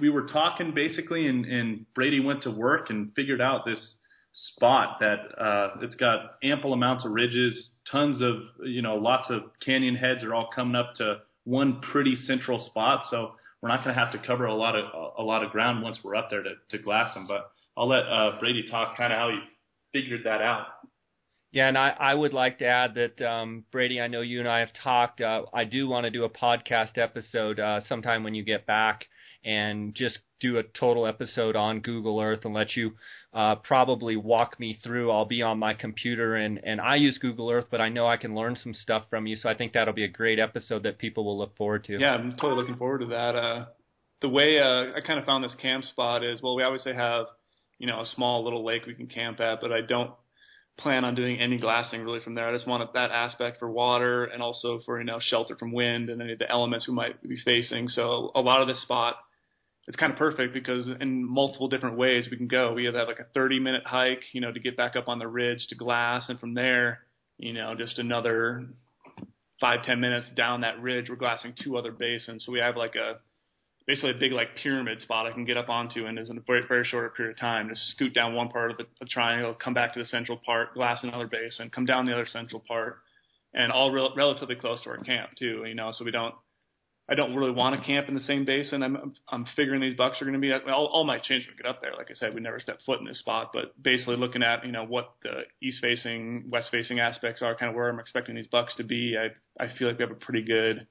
[0.00, 3.96] we were talking basically, and, and Brady went to work and figured out this
[4.32, 9.42] spot that uh, it's got ample amounts of ridges, tons of you know lots of
[9.64, 13.04] canyon heads are all coming up to one pretty central spot.
[13.10, 14.84] So we're not going to have to cover a lot of
[15.18, 17.26] a lot of ground once we're up there to, to glass them.
[17.26, 19.38] But I'll let uh, Brady talk kind of how he
[19.92, 20.66] figured that out.
[21.52, 24.48] Yeah, and I, I would like to add that um, Brady, I know you and
[24.48, 25.20] I have talked.
[25.20, 29.04] Uh, I do want to do a podcast episode uh, sometime when you get back
[29.44, 32.92] and just do a total episode on Google Earth and let you
[33.32, 35.10] uh, probably walk me through.
[35.10, 38.18] I'll be on my computer and, and I use Google Earth, but I know I
[38.18, 39.36] can learn some stuff from you.
[39.36, 41.98] So I think that'll be a great episode that people will look forward to.
[41.98, 43.34] Yeah, I'm totally looking forward to that.
[43.34, 43.64] Uh,
[44.20, 47.26] the way uh, I kind of found this camp spot is well, we obviously have
[47.78, 50.10] you know a small little lake we can camp at, but I don't
[50.78, 52.48] plan on doing any glassing really from there.
[52.48, 56.10] I just want that aspect for water and also for you know shelter from wind
[56.10, 57.88] and any of the elements we might be facing.
[57.88, 59.16] So a lot of this spot
[59.86, 62.72] it's kind of perfect because in multiple different ways we can go.
[62.72, 65.28] We have like a 30 minute hike, you know, to get back up on the
[65.28, 67.00] ridge to glass, and from there,
[67.38, 68.66] you know, just another
[69.60, 72.44] five ten minutes down that ridge, we're glassing two other basins.
[72.44, 73.18] So we have like a
[73.86, 76.42] basically a big like pyramid spot I can get up onto and is in a
[76.46, 77.68] very very short period of time.
[77.68, 80.74] Just scoot down one part of the, the triangle, come back to the central part,
[80.74, 82.98] glass another basin, come down the other central part,
[83.52, 85.64] and all rel- relatively close to our camp too.
[85.66, 86.34] You know, so we don't
[87.06, 88.82] I don't really want to camp in the same basin.
[88.82, 91.68] I'm I'm figuring these bucks are going to be all, all might change we get
[91.68, 91.92] up there.
[91.94, 94.72] Like I said, we never step foot in this spot, but basically looking at you
[94.72, 98.46] know what the east facing, west facing aspects are, kind of where I'm expecting these
[98.46, 99.16] bucks to be.
[99.18, 100.86] I I feel like we have a pretty good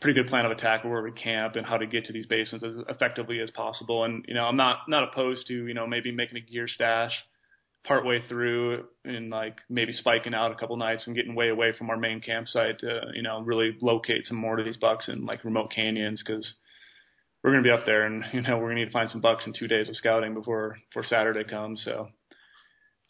[0.00, 2.62] pretty good plan of attack where we camp and how to get to these basins
[2.64, 4.04] as effectively as possible.
[4.04, 7.12] And you know I'm not not opposed to you know maybe making a gear stash
[7.86, 11.88] partway through and like maybe spiking out a couple nights and getting way away from
[11.88, 15.44] our main campsite to you know really locate some more of these bucks in like
[15.44, 16.54] remote canyons because
[17.42, 19.46] we're to be up there and you know we're to need to find some bucks
[19.46, 22.36] in two days of scouting before before Saturday comes so it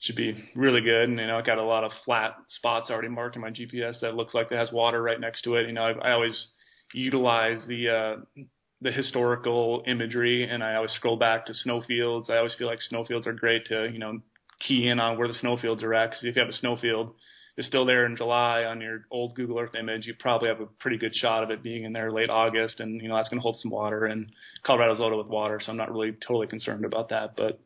[0.01, 3.09] should be really good and you know I got a lot of flat spots already
[3.09, 5.73] marked in my GPS that looks like it has water right next to it you
[5.73, 6.49] know I, I always
[6.93, 8.41] utilize the uh
[8.83, 12.29] the historical imagery and I always scroll back to snowfields.
[12.29, 14.21] I always feel like snowfields are great to, you know,
[14.61, 16.11] key in on where the snowfields are at.
[16.11, 17.15] Because if you have a snowfield
[17.57, 20.67] it's still there in July on your old Google Earth image, you probably have a
[20.67, 23.39] pretty good shot of it being in there late August, and you know that's going
[23.39, 24.05] to hold some water.
[24.05, 24.31] And
[24.65, 27.35] Colorado's loaded with water, so I'm not really totally concerned about that.
[27.35, 27.59] But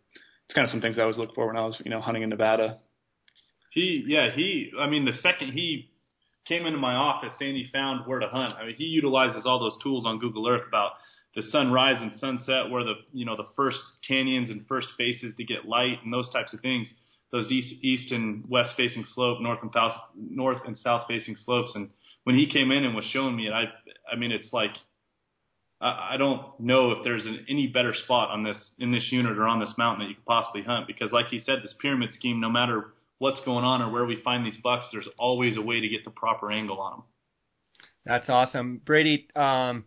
[0.47, 2.23] it's kind of some things I always look for when I was you know hunting
[2.23, 2.79] in Nevada.
[3.73, 5.91] He yeah he I mean the second he
[6.47, 8.55] came into my office saying he found where to hunt.
[8.61, 10.93] I mean he utilizes all those tools on Google Earth about
[11.35, 15.45] the sunrise and sunset, where the you know the first canyons and first faces to
[15.45, 16.89] get light and those types of things.
[17.33, 21.71] Those east, east and west facing slope, north and south, north and south facing slopes.
[21.77, 21.91] And
[22.25, 23.65] when he came in and was showing me it, I
[24.13, 24.73] I mean it's like
[25.81, 29.39] I, I don't know if there's an, any better spot on this in this unit
[29.39, 32.11] or on this mountain that you could possibly hunt because like he said, this pyramid
[32.15, 35.63] scheme, no matter what's going on or where we find these bucks, there's always a
[35.63, 37.03] way to get the proper angle on them.
[38.05, 39.29] That's awesome, Brady.
[39.37, 39.85] Um,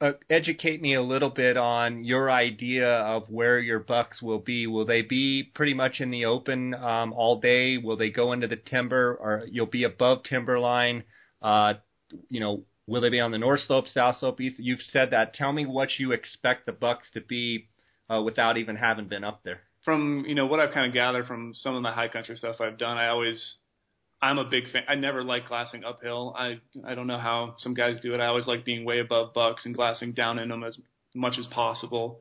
[0.00, 4.66] uh, educate me a little bit on your idea of where your bucks will be.
[4.66, 7.78] Will they be pretty much in the open um, all day?
[7.78, 11.02] Will they go into the timber, or you'll be above timberline?
[11.42, 11.74] Uh,
[12.28, 14.60] you know, will they be on the north slope, south slope, east?
[14.60, 15.34] You've said that.
[15.34, 17.68] Tell me what you expect the bucks to be
[18.08, 19.60] uh, without even having been up there.
[19.84, 22.60] From you know what I've kind of gathered from some of the high country stuff
[22.60, 23.54] I've done, I always
[24.20, 24.82] I'm a big fan.
[24.88, 26.34] I never like glassing uphill.
[26.36, 28.20] I I don't know how some guys do it.
[28.20, 30.76] I always like being way above bucks and glassing down in them as
[31.14, 32.20] much as possible.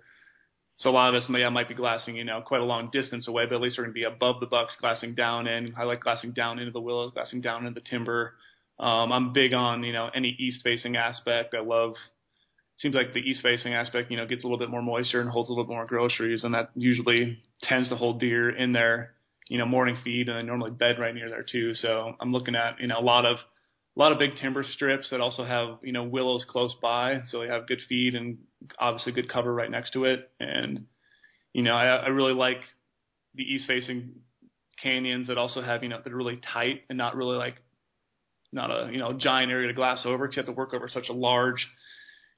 [0.78, 3.28] So a lot of us yeah, might be glassing, you know, quite a long distance
[3.28, 5.74] away, but at least we're going to be above the bucks, glassing down in.
[5.76, 8.36] I like glassing down into the willows, glassing down into the timber.
[8.78, 11.56] Um, I'm big on, you know, any east facing aspect.
[11.56, 11.96] I love.
[12.78, 15.32] Seems like the east facing aspect, you know, gets a little bit more moisture and
[15.32, 19.14] holds a little bit more groceries, and that usually tends to hold deer in there
[19.50, 21.74] you know, morning feed and I normally bed right near there too.
[21.76, 25.10] So I'm looking at, you know, a lot of, a lot of big timber strips
[25.12, 27.22] that also have, you know, willows close by.
[27.30, 28.38] So they have good feed and
[28.78, 30.30] obviously good cover right next to it.
[30.40, 30.86] And,
[31.54, 32.60] you know, I, I really like
[33.34, 34.12] the east facing
[34.82, 37.56] canyons that also have, you know, that are really tight and not really like,
[38.52, 40.88] not a, you know, giant area to glass over because you have to work over
[40.88, 41.68] such a large,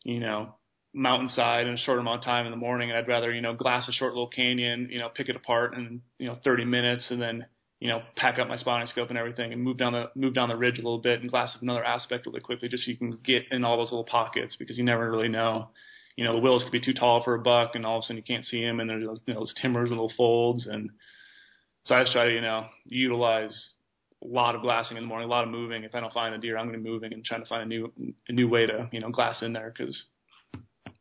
[0.04, 0.56] you know,
[0.94, 3.54] mountainside in a short amount of time in the morning and I'd rather, you know,
[3.54, 7.08] glass a short little canyon, you know, pick it apart in, you know, 30 minutes
[7.12, 7.46] and then,
[7.80, 10.50] you know, pack up my spotting scope and everything and move down the move down
[10.50, 13.18] the ridge a little bit and glass another aspect really quickly just so you can
[13.24, 15.70] get in all those little pockets because you never really know.
[16.16, 18.04] You know, the willows could be too tall for a buck and all of a
[18.04, 20.68] sudden you can't see them and there's those, you know, those timbers and little folds
[20.68, 20.90] and
[21.86, 23.74] so I just try to, you know, utilize
[24.24, 25.84] a lot of glassing in the morning, a lot of moving.
[25.84, 27.64] If I don't find a deer, I'm going to be moving and trying to find
[27.64, 27.92] a new
[28.28, 30.04] a new way to, you know, glass in there because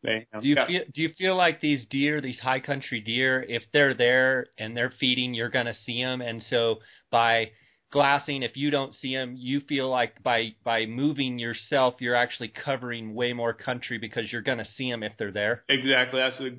[0.08, 3.62] they, do you feel do you feel like these deer, these high country deer, if
[3.72, 6.76] they're there and they're feeding, you're going to see them, and so
[7.10, 7.50] by
[7.90, 12.48] glassing, if you don't see them, you feel like by by moving yourself, you're actually
[12.48, 15.64] covering way more country because you're going to see them if they're there.
[15.68, 16.20] Exactly.
[16.20, 16.58] That's the.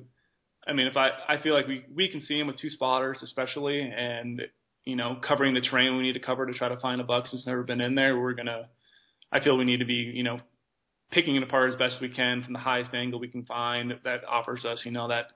[0.66, 3.18] I mean, if I I feel like we we can see them with two spotters,
[3.22, 4.42] especially, and
[4.84, 7.26] you know, covering the terrain we need to cover to try to find a buck
[7.30, 8.18] who's never been in there.
[8.18, 8.68] We're gonna.
[9.32, 10.40] I feel we need to be, you know,
[11.10, 14.24] picking it apart as best we can from the highest angle we can find that
[14.28, 15.26] offers us, you know, that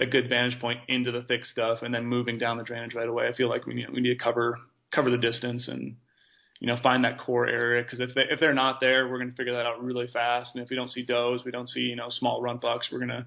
[0.00, 3.08] a good vantage point into the thick stuff, and then moving down the drainage right
[3.08, 3.28] away.
[3.28, 4.58] I feel like we need we need to cover
[4.92, 5.96] cover the distance and
[6.60, 9.30] you know find that core area because if they if they're not there, we're going
[9.30, 10.50] to figure that out really fast.
[10.54, 13.00] And if we don't see does, we don't see you know small run bucks, we're
[13.00, 13.26] gonna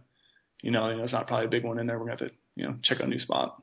[0.62, 1.97] you know, you know it's not probably a big one in there.
[1.97, 3.62] We're gonna have to you know check out a new spot.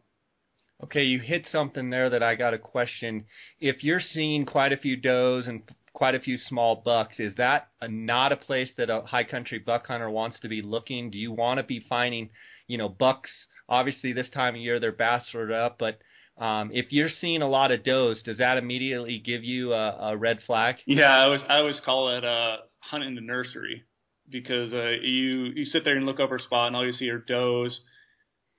[0.84, 3.24] Okay, you hit something there that I got a question.
[3.60, 5.62] If you're seeing quite a few does and
[5.96, 9.58] quite a few small bucks, is that a, not a place that a high country
[9.58, 11.10] buck hunter wants to be looking?
[11.10, 12.28] Do you want to be finding,
[12.68, 13.30] you know, bucks?
[13.66, 15.98] Obviously, this time of year they're bachelored up, but
[16.38, 20.16] um, if you're seeing a lot of does, does that immediately give you a, a
[20.18, 20.76] red flag?
[20.84, 23.84] Yeah, I always I always call it uh, hunting the nursery
[24.28, 27.08] because uh, you you sit there and look over a spot and all you see
[27.08, 27.80] are does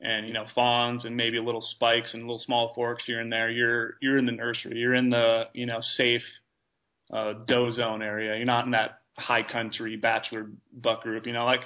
[0.02, 3.52] and you know fawns and maybe little spikes and little small forks here and there.
[3.52, 4.80] You're you're in the nursery.
[4.80, 6.24] You're in the you know safe
[7.12, 8.36] uh, doe zone area.
[8.36, 11.26] You're not in that high country bachelor buck group.
[11.26, 11.62] You know, like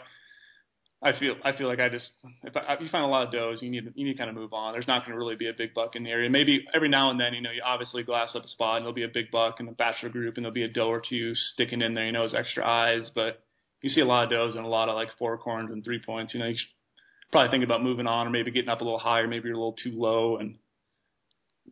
[1.04, 2.06] I feel I feel like I just
[2.44, 4.30] if, I, if you find a lot of does, you need you need to kind
[4.30, 4.74] of move on.
[4.74, 6.30] There's not going to really be a big buck in the area.
[6.30, 8.94] Maybe every now and then, you know, you obviously glass up a spot and there'll
[8.94, 11.34] be a big buck in the bachelor group and there'll be a doe or two
[11.54, 12.06] sticking in there.
[12.06, 13.44] You know, as extra eyes, but
[13.82, 16.00] you see a lot of does and a lot of like fork horns and three
[16.00, 16.36] points.
[16.36, 19.00] You know, you should probably think about moving on or maybe getting up a little
[19.00, 19.28] higher.
[19.28, 20.56] Maybe you're a little too low and,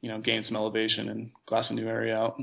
[0.02, 2.40] you know, gain some elevation and glass a new area out.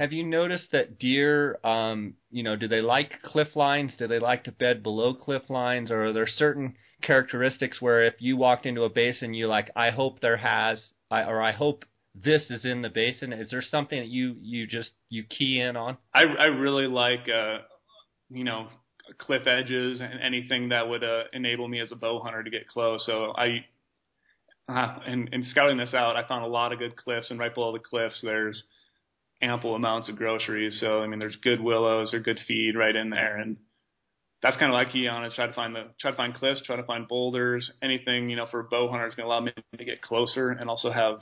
[0.00, 3.92] Have you noticed that deer, um, you know, do they like cliff lines?
[3.98, 5.90] Do they like to bed below cliff lines?
[5.90, 9.90] Or are there certain characteristics where if you walked into a basin, you like, I
[9.90, 11.84] hope there has, I, or I hope
[12.14, 13.34] this is in the basin?
[13.34, 15.98] Is there something that you you just you key in on?
[16.14, 17.58] I I really like uh,
[18.30, 18.68] you know
[19.18, 22.66] cliff edges and anything that would uh, enable me as a bow hunter to get
[22.68, 23.04] close.
[23.04, 23.66] So I,
[24.66, 27.54] uh, in, in scouting this out, I found a lot of good cliffs, and right
[27.54, 28.62] below the cliffs, there's
[29.42, 30.78] ample amounts of groceries.
[30.80, 33.56] So I mean, there's good willows, or good feed right in there, and
[34.42, 36.62] that's kind of like key on is try to find the try to find cliffs,
[36.64, 39.40] try to find boulders, anything you know for a bow hunter is going to allow
[39.40, 41.18] me to get closer and also have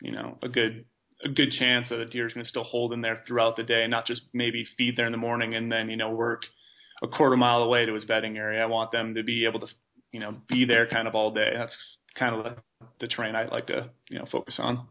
[0.00, 0.84] you know a good
[1.24, 3.62] a good chance that a deer is going to still hold in there throughout the
[3.62, 6.42] day, not just maybe feed there in the morning and then you know work
[7.02, 8.62] a quarter mile away to his bedding area.
[8.62, 9.66] I want them to be able to,
[10.12, 11.50] you know, be there kind of all day.
[11.56, 11.74] That's
[12.18, 14.86] kind of the, the terrain I like to, you know, focus on.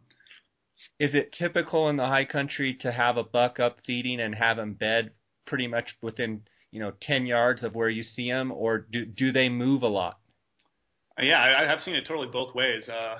[0.99, 4.57] Is it typical in the high country to have a buck up feeding and have
[4.57, 5.11] him bed
[5.45, 6.41] pretty much within,
[6.71, 9.87] you know, 10 yards of where you see him, or do do they move a
[9.87, 10.19] lot?
[11.19, 12.87] Yeah, I, I have seen it totally both ways.
[12.87, 13.19] Uh,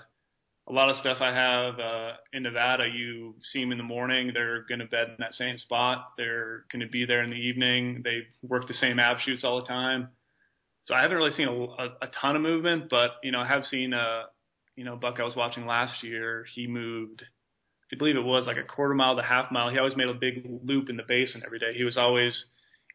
[0.70, 4.32] a lot of stuff I have uh, in Nevada, you see them in the morning,
[4.34, 6.14] they're going to bed in that same spot.
[6.18, 8.02] They're going to be there in the evening.
[8.04, 10.10] They work the same ab shoots all the time.
[10.86, 13.48] So I haven't really seen a, a, a ton of movement, but you know I
[13.48, 14.24] have seen a uh,
[14.76, 16.46] you know buck I was watching last year.
[16.56, 17.24] He moved,
[17.94, 19.70] I believe it was like a quarter mile to half mile.
[19.70, 21.74] He always made a big loop in the basin every day.
[21.76, 22.46] He was always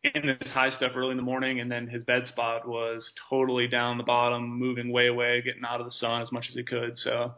[0.02, 3.68] in this high stuff early in the morning, and then his bed spot was totally
[3.68, 6.62] down the bottom, moving way away, getting out of the sun as much as he
[6.62, 6.96] could.
[6.96, 7.34] So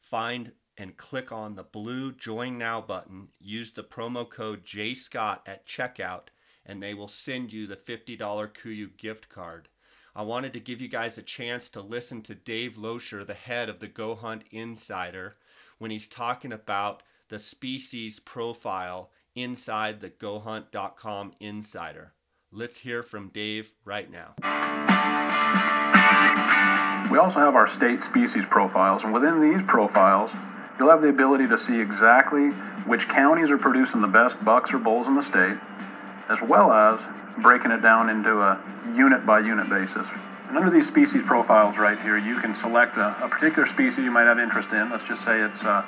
[0.00, 3.28] find and click on the blue Join Now button.
[3.40, 6.28] Use the promo code JScott at checkout,
[6.64, 9.68] and they will send you the $50 KUIU gift card.
[10.14, 13.68] I wanted to give you guys a chance to listen to Dave Loescher, the head
[13.68, 15.36] of the Go Hunt Insider,
[15.78, 22.12] when he's talking about the species profile inside the GoHunt.com Insider.
[22.50, 24.34] Let's hear from Dave right now.
[27.10, 30.30] We also have our state species profiles, and within these profiles,
[30.78, 32.48] you'll have the ability to see exactly
[32.86, 35.58] which counties are producing the best bucks or bulls in the state,
[36.28, 37.00] as well as
[37.42, 38.60] breaking it down into a
[38.96, 40.06] unit by unit basis.
[40.48, 44.10] And under these species profiles right here, you can select a, a particular species you
[44.10, 44.90] might have interest in.
[44.90, 45.84] Let's just say it's uh,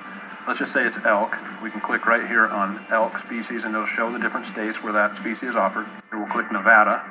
[0.46, 3.86] let's just say it's elk, we can click right here on elk species and it'll
[3.86, 5.86] show the different states where that species is offered.
[6.12, 7.02] We'll click Nevada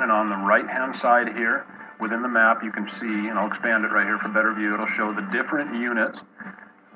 [0.00, 1.66] and on the right hand side here
[2.00, 4.74] within the map you can see, and I'll expand it right here for better view,
[4.74, 6.20] it'll show the different units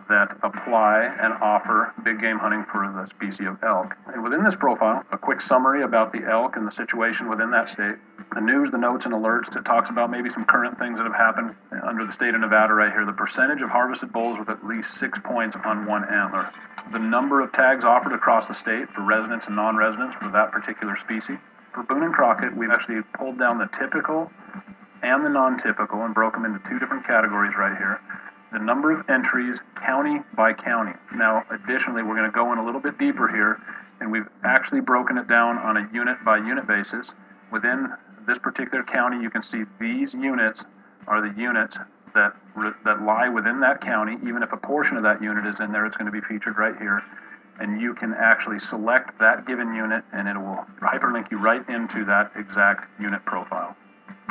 [0.09, 3.95] that apply and offer big game hunting for the species of elk.
[4.13, 7.69] And within this profile, a quick summary about the elk and the situation within that
[7.69, 7.97] state.
[8.35, 11.15] The news, the notes, and alerts that talks about maybe some current things that have
[11.15, 13.05] happened under the state of Nevada right here.
[13.05, 16.51] The percentage of harvested bulls with at least six points on one antler.
[16.93, 20.97] The number of tags offered across the state for residents and non-residents for that particular
[20.97, 21.39] species.
[21.75, 24.31] For Boone and Crockett, we've actually pulled down the typical
[25.03, 28.01] and the non-typical and broke them into two different categories right here
[28.53, 30.93] the number of entries county by county.
[31.15, 33.59] Now, additionally, we're going to go in a little bit deeper here,
[34.01, 37.07] and we've actually broken it down on a unit by unit basis.
[37.51, 37.89] Within
[38.27, 40.61] this particular county, you can see these units
[41.07, 41.77] are the units
[42.15, 42.35] that
[42.85, 44.17] that lie within that county.
[44.27, 46.59] Even if a portion of that unit is in there, it's going to be featured
[46.59, 47.03] right here.
[47.61, 52.05] And you can actually select that given unit, and it will hyperlink you right into
[52.07, 53.77] that exact unit profile.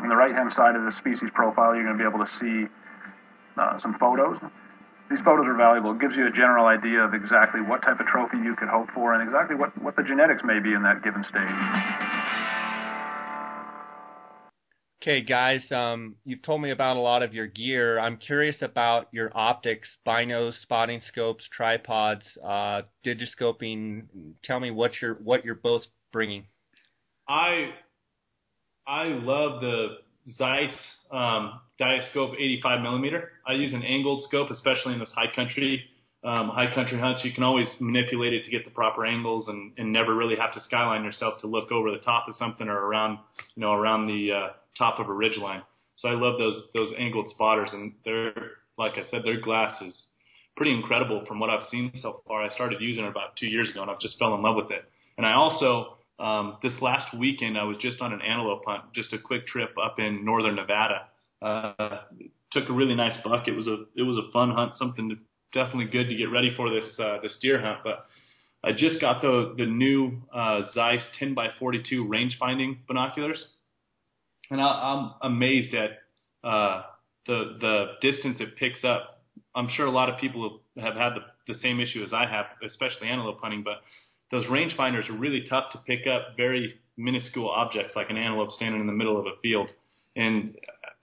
[0.02, 2.68] On the right-hand side of the species profile, you're going to be able to see
[3.58, 4.38] uh, some photos.
[5.10, 5.92] These photos are valuable.
[5.92, 8.90] It gives you a general idea of exactly what type of trophy you could hope
[8.92, 12.61] for and exactly what, what the genetics may be in that given stage.
[15.02, 17.98] Okay, guys, um, you've told me about a lot of your gear.
[17.98, 24.04] I'm curious about your optics, binos, spotting scopes, tripods, uh, digiscoping.
[24.44, 25.82] Tell me what you're what you're both
[26.14, 26.46] bringing.
[27.28, 27.72] I
[28.86, 29.88] I love the
[30.38, 30.70] Zeiss
[31.12, 33.32] um, Diascope 85 millimeter.
[33.48, 35.84] I use an angled scope, especially in this high country
[36.24, 37.22] um, high country hunts.
[37.24, 40.54] You can always manipulate it to get the proper angles and, and never really have
[40.54, 43.18] to skyline yourself to look over the top of something or around
[43.56, 45.62] you know around the uh, top of a ridge line.
[45.96, 48.34] So I love those those angled spotters, and they're
[48.78, 49.94] like I said, their glass is
[50.58, 52.44] pretty incredible from what I've seen so far.
[52.44, 54.72] I started using it about two years ago, and I've just fell in love with
[54.72, 54.84] it.
[55.18, 59.12] And I also um, this last weekend I was just on an antelope hunt, just
[59.14, 61.08] a quick trip up in northern Nevada.
[61.42, 62.02] Uh,
[62.52, 63.48] took a really nice buck.
[63.48, 65.16] It was a it was a fun hunt, something to,
[65.54, 67.80] definitely good to get ready for this uh, this deer hunt.
[67.84, 68.04] But
[68.64, 73.44] I just got the the new uh, Zeiss 10 by 42 range finding binoculars,
[74.52, 75.92] and I, I'm amazed at
[76.44, 76.84] uh,
[77.26, 79.24] the the distance it picks up.
[79.56, 82.46] I'm sure a lot of people have had the, the same issue as I have,
[82.66, 83.64] especially antelope hunting.
[83.64, 83.82] But
[84.30, 88.82] those rangefinders are really tough to pick up very minuscule objects like an antelope standing
[88.82, 89.70] in the middle of a field.
[90.16, 90.56] And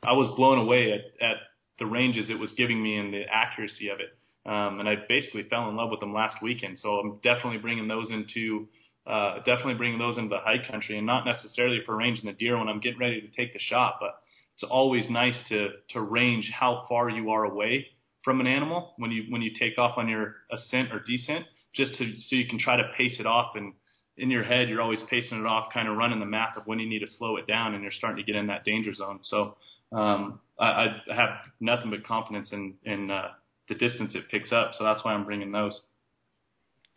[0.02, 1.36] I was blown away at, at
[1.78, 4.14] the ranges it was giving me and the accuracy of it.
[4.46, 6.78] Um, and I basically fell in love with them last weekend.
[6.78, 8.66] So I'm definitely bringing those into
[9.08, 12.58] uh, definitely bringing those into the high country, and not necessarily for ranging the deer
[12.58, 14.20] when I'm getting ready to take the shot, but
[14.54, 17.86] it's always nice to to range how far you are away
[18.22, 21.94] from an animal when you when you take off on your ascent or descent just
[21.96, 23.72] to so you can try to pace it off and
[24.18, 26.78] in your head you're always pacing it off, kind of running the math of when
[26.78, 29.20] you need to slow it down, and you're starting to get in that danger zone.
[29.22, 29.56] So
[29.92, 30.66] um, I,
[31.10, 31.30] I have
[31.60, 33.28] nothing but confidence in in uh,
[33.68, 34.72] the distance it picks up.
[34.76, 35.80] So that's why I'm bringing those.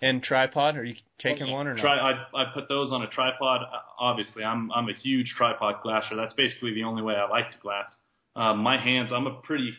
[0.01, 0.77] And tripod?
[0.77, 1.81] Are you taking one or not?
[1.81, 3.61] Tri- I, I put those on a tripod.
[3.99, 6.15] Obviously, I'm I'm a huge tripod glasser.
[6.15, 7.87] That's basically the only way I like to glass.
[8.35, 9.73] Um, my hands, I'm a pretty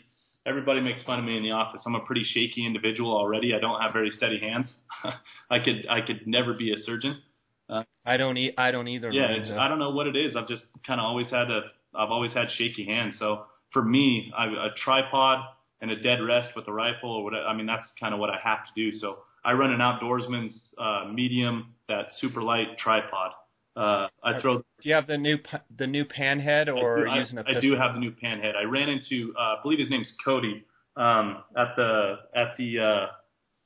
[0.46, 1.82] everybody makes fun of me in the office.
[1.86, 3.52] I'm a pretty shaky individual already.
[3.54, 4.66] I don't have very steady hands.
[5.50, 7.20] I could I could never be a surgeon.
[7.68, 9.10] Uh, I don't e- I don't either.
[9.10, 10.36] Yeah, it's, I don't know what it is.
[10.36, 11.62] I've just kind of always had a
[11.94, 13.16] I've always had shaky hands.
[13.18, 15.46] So for me, I, a tripod
[15.82, 17.44] and a dead rest with a rifle or whatever.
[17.44, 18.96] I mean, that's kind of what I have to do.
[18.96, 23.32] So I run an outdoorsman's uh, medium, that super light tripod.
[23.74, 24.58] Uh, I throw.
[24.58, 25.38] Do you have the new
[25.76, 27.58] the new panhead or I do, using a pistol?
[27.58, 28.54] I do have the new panhead.
[28.54, 30.64] I ran into uh, I believe his name's Cody
[30.96, 33.06] um, at the at the uh,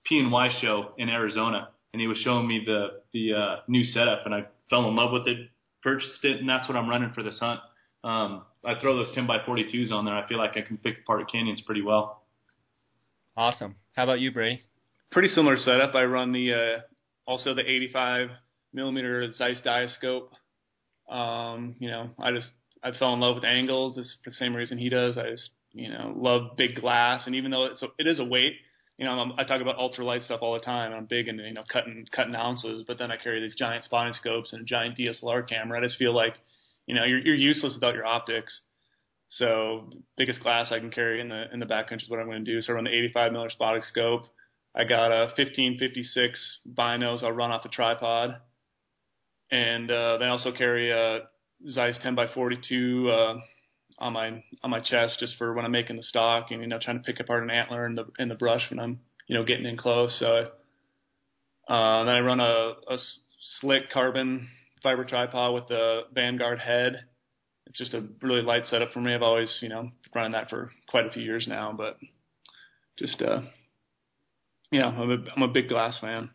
[0.07, 3.85] P and Y show in Arizona, and he was showing me the the uh, new
[3.85, 5.49] setup, and I fell in love with it,
[5.83, 7.61] purchased it, and that's what I'm running for this hunt.
[8.07, 10.15] Um, I throw those 10 by 42s on there.
[10.15, 12.23] I feel like I can pick apart canyons pretty well.
[13.37, 13.75] Awesome.
[13.97, 14.63] How about you, Brady?
[15.11, 15.95] Pretty similar setup.
[15.97, 16.81] I run the uh,
[17.27, 18.29] also the 85
[18.73, 20.29] millimeter Zeiss Diascope.
[21.13, 22.49] Um, you know, I just
[22.83, 23.99] I fell in love with angles.
[23.99, 25.19] It's for the same reason he does.
[25.19, 28.25] I just you know love big glass, and even though it's a, it is a
[28.25, 28.55] weight,
[28.99, 30.93] you know, I'm, I talk about ultralight stuff all the time.
[30.93, 34.15] I'm big into you know cutting cutting ounces, but then I carry these giant spotting
[34.15, 35.81] scopes and a giant DSLR camera.
[35.81, 36.35] I just feel like
[36.87, 38.59] you know, you're, you're useless without your optics.
[39.29, 42.45] So biggest glass I can carry in the in the backcountry is what I'm going
[42.45, 42.61] to do.
[42.61, 44.23] So I run the 85 millimeter spotting scope.
[44.75, 48.37] I got a 1556 binos I'll run off the tripod,
[49.51, 51.23] and uh, then I also carry a
[51.71, 53.35] Zeiss 10 by 42 uh,
[53.99, 56.79] on my on my chest just for when I'm making the stock and you know
[56.81, 59.45] trying to pick apart an antler in the in the brush when I'm you know
[59.45, 60.17] getting in close.
[60.19, 60.49] So
[61.69, 62.99] Uh, then I run a, a
[63.61, 64.49] slick carbon
[64.83, 67.05] fiber tripod with the Vanguard head.
[67.67, 69.15] It's just a really light setup for me.
[69.15, 71.97] I've always, you know, running that for quite a few years now, but
[72.99, 73.41] just, uh,
[74.71, 76.31] yeah, I'm a, I'm a big glass fan.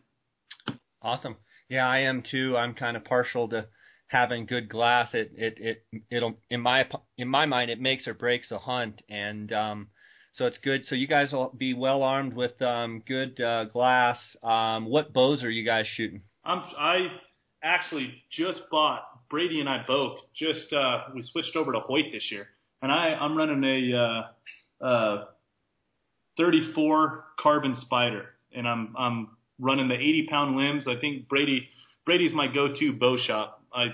[1.00, 1.36] Awesome.
[1.68, 2.56] Yeah, I am too.
[2.56, 3.66] I'm kind of partial to
[4.08, 5.08] having good glass.
[5.14, 6.84] It it it it'll in my
[7.18, 9.88] in my mind it makes or breaks a hunt, and um,
[10.34, 10.84] so it's good.
[10.86, 14.18] So you guys will be well armed with um, good uh, glass.
[14.42, 16.22] Um, what bows are you guys shooting?
[16.44, 17.06] I'm I
[17.62, 22.28] actually just bought Brady and I both just uh, we switched over to Hoyt this
[22.30, 22.48] year,
[22.82, 23.98] and I I'm running a
[24.82, 25.24] uh, uh,
[26.36, 30.86] 34 carbon Spyder, and I'm I'm running the 80 pound limbs.
[30.86, 31.68] I think Brady
[32.04, 33.62] Brady's my go-to bow shop.
[33.72, 33.86] I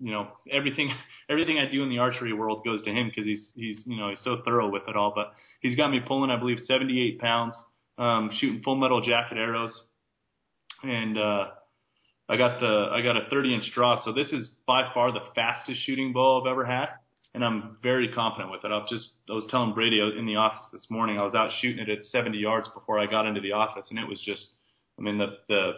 [0.00, 0.90] you know everything
[1.30, 4.08] everything I do in the archery world goes to him because he's he's you know
[4.08, 5.12] he's so thorough with it all.
[5.14, 7.54] But he's got me pulling I believe 78 pounds,
[7.98, 9.72] um, shooting full metal jacket arrows,
[10.82, 11.44] and uh,
[12.30, 14.02] I got the I got a 30 inch draw.
[14.04, 16.88] So this is by far the fastest shooting bow I've ever had
[17.34, 18.72] and I'm very confident with it.
[18.72, 21.78] I just I was telling Brady in the office this morning I was out shooting
[21.86, 24.44] it at 70 yards before I got into the office, and it was just
[24.98, 25.72] I mean the the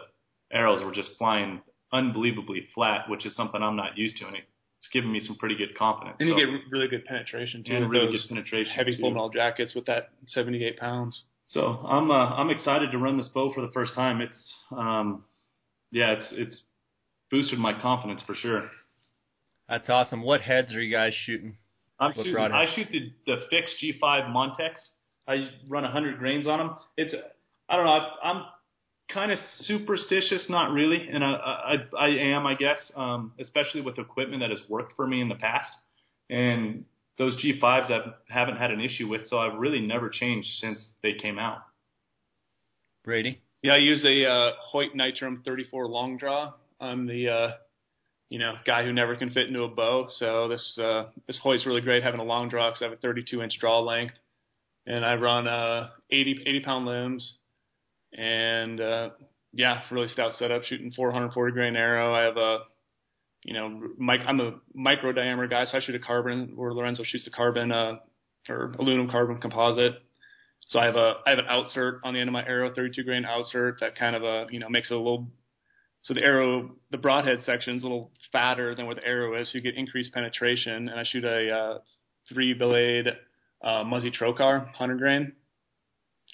[0.51, 4.89] arrows were just flying unbelievably flat, which is something I'm not used to, and it's
[4.91, 6.17] given me some pretty good confidence.
[6.19, 7.75] And so, you get really good penetration too.
[7.75, 8.73] and really good penetration.
[8.73, 11.23] heavy full metal jackets with that 78 pounds.
[11.45, 14.21] So I'm uh, I'm excited to run this bow for the first time.
[14.21, 15.23] It's um
[15.93, 16.61] yeah it's it's
[17.31, 18.69] boosted my confidence for sure.
[19.69, 20.21] That's awesome.
[20.23, 21.57] What heads are you guys shooting?
[21.99, 22.69] I'm What shooting, broadhead?
[22.69, 24.73] I shoot the, the fixed G5 Montec.
[25.27, 26.75] I run 100 grains on them.
[26.97, 27.13] It's
[27.69, 27.91] I don't know.
[27.91, 28.43] I, I'm
[29.11, 33.97] kind of superstitious, not really, and I I, I am, I guess, um, especially with
[33.97, 35.71] equipment that has worked for me in the past.
[36.29, 36.85] And
[37.17, 41.13] those G5s I haven't had an issue with, so I've really never changed since they
[41.13, 41.59] came out.
[43.03, 43.41] Brady.
[43.63, 46.53] Yeah, I use a uh, Hoyt Nitrum 34 long draw.
[46.79, 47.51] I'm the uh,
[48.29, 51.65] you know guy who never can fit into a bow, so this uh, this Hoyt's
[51.65, 54.15] really great having a long draw because I have a 32 inch draw length,
[54.85, 57.33] and I run uh, 80 80 pound limbs,
[58.11, 59.09] and uh,
[59.53, 62.13] yeah, really stout setup, shooting 440 grain arrow.
[62.13, 62.59] I have a
[63.43, 67.03] you know, mic- I'm a micro diameter guy, so I shoot a carbon where Lorenzo
[67.05, 67.95] shoots the carbon uh,
[68.49, 70.01] or aluminum carbon composite.
[70.67, 73.03] So I have a I have an outsert on the end of my arrow, 32
[73.03, 75.27] grain outsert that kind of a you know makes it a little
[76.03, 79.47] so the arrow the broadhead section is a little fatter than where the arrow is,
[79.51, 80.89] so you get increased penetration.
[80.89, 81.77] And I shoot a uh,
[82.27, 83.07] three blade
[83.63, 85.31] uh, Muzzy Trocar 100 grain.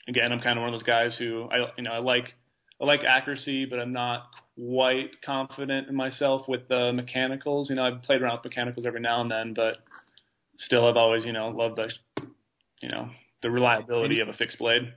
[0.07, 2.33] Again, I'm kind of one of those guys who I you know I like
[2.81, 4.23] I like accuracy, but I'm not
[4.55, 7.69] quite confident in myself with the mechanicals.
[7.69, 9.77] You know, I've played around with mechanicals every now and then, but
[10.57, 11.91] still, I've always you know loved the
[12.81, 13.09] you know
[13.41, 14.93] the reliability of a fixed blade.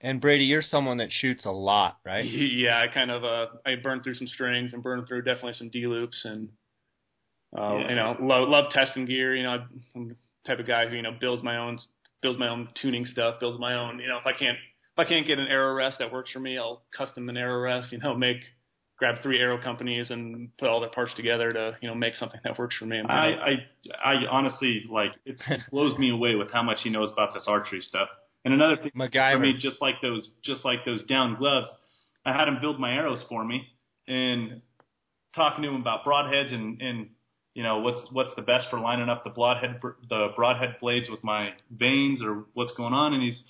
[0.00, 2.24] And Brady, you're someone that shoots a lot, right?
[2.30, 5.70] Yeah, I kind of uh I burned through some strings and burned through definitely some
[5.70, 6.48] D loops and
[7.56, 7.88] uh, Yeah.
[7.90, 9.34] you know love love testing gear.
[9.34, 11.78] You know, I'm the type of guy who you know builds my own
[12.20, 13.98] builds my own tuning stuff, builds my own.
[13.98, 16.40] You know, if I can't if I can't get an arrow rest that works for
[16.40, 17.92] me, I'll custom an arrow rest.
[17.92, 18.38] You know, make
[18.96, 22.40] grab three arrow companies and put all their parts together to you know make something
[22.44, 22.98] that works for me.
[22.98, 23.58] And, I,
[24.04, 25.40] I, I honestly like it
[25.70, 28.08] blows me away with how much he knows about this archery stuff.
[28.44, 29.40] And another thing for MacGyver.
[29.40, 31.68] me, just like those, just like those down gloves,
[32.26, 33.62] I had him build my arrows for me,
[34.06, 34.60] and
[35.34, 37.08] talking to him about broadheads and and
[37.54, 41.24] you know what's what's the best for lining up the broadhead the broadhead blades with
[41.24, 43.42] my vanes or what's going on, and he's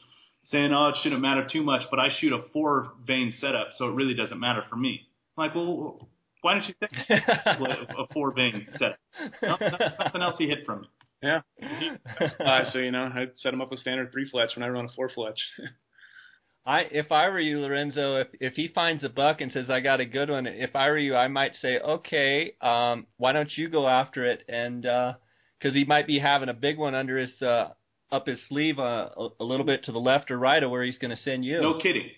[0.44, 3.88] saying, oh, it shouldn't matter too much, but I shoot a four vane setup, so
[3.88, 5.08] it really doesn't matter for me.
[5.36, 6.08] I'm like, well,
[6.42, 8.98] why don't you think a four vane setup?
[9.42, 10.88] No, that's something else he hit from me.
[11.22, 11.40] yeah.
[12.40, 14.84] Uh, so you know, I set him up with standard three fletch when I run
[14.86, 15.38] a four fletch.
[16.66, 19.80] I if I were you, Lorenzo, if if he finds a buck and says I
[19.80, 23.50] got a good one, if I were you, I might say, okay, um, why don't
[23.56, 24.44] you go after it?
[24.48, 27.68] And because he might be having a big one under his uh,
[28.10, 30.84] up his sleeve, uh, a, a little bit to the left or right of where
[30.84, 31.60] he's going to send you.
[31.60, 32.08] No kidding.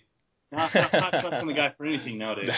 [0.52, 2.50] Not, not, not trusting the guy for anything nowadays.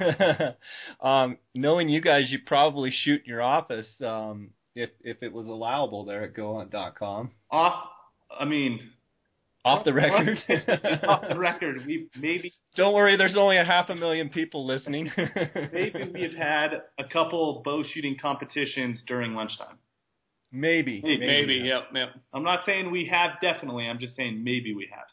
[1.00, 5.46] um, knowing you guys, you probably shoot in your office um, if if it was
[5.46, 7.30] allowable there at GoHunt.com.
[7.50, 7.88] Off,
[8.38, 8.90] I mean,
[9.64, 10.38] Off the record.
[11.08, 15.10] off the record, we maybe Don't worry, there's only a half a million people listening.
[15.72, 19.78] maybe we've had a couple bow shooting competitions during lunchtime.
[20.50, 21.02] Maybe.
[21.04, 21.26] Maybe.
[21.26, 22.08] Maybe, yep, yep.
[22.32, 23.86] I'm not saying we have definitely.
[23.86, 25.06] I'm just saying maybe we have.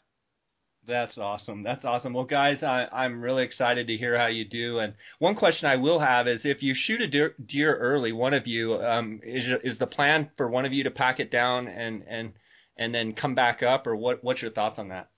[0.86, 1.62] That's awesome.
[1.62, 2.12] That's awesome.
[2.12, 4.78] Well, guys, I, I'm really excited to hear how you do.
[4.78, 8.34] And one question I will have is, if you shoot a deer, deer early, one
[8.34, 11.66] of you, um, is is the plan for one of you to pack it down
[11.66, 12.32] and and
[12.78, 14.22] and then come back up, or what?
[14.22, 15.08] What's your thoughts on that?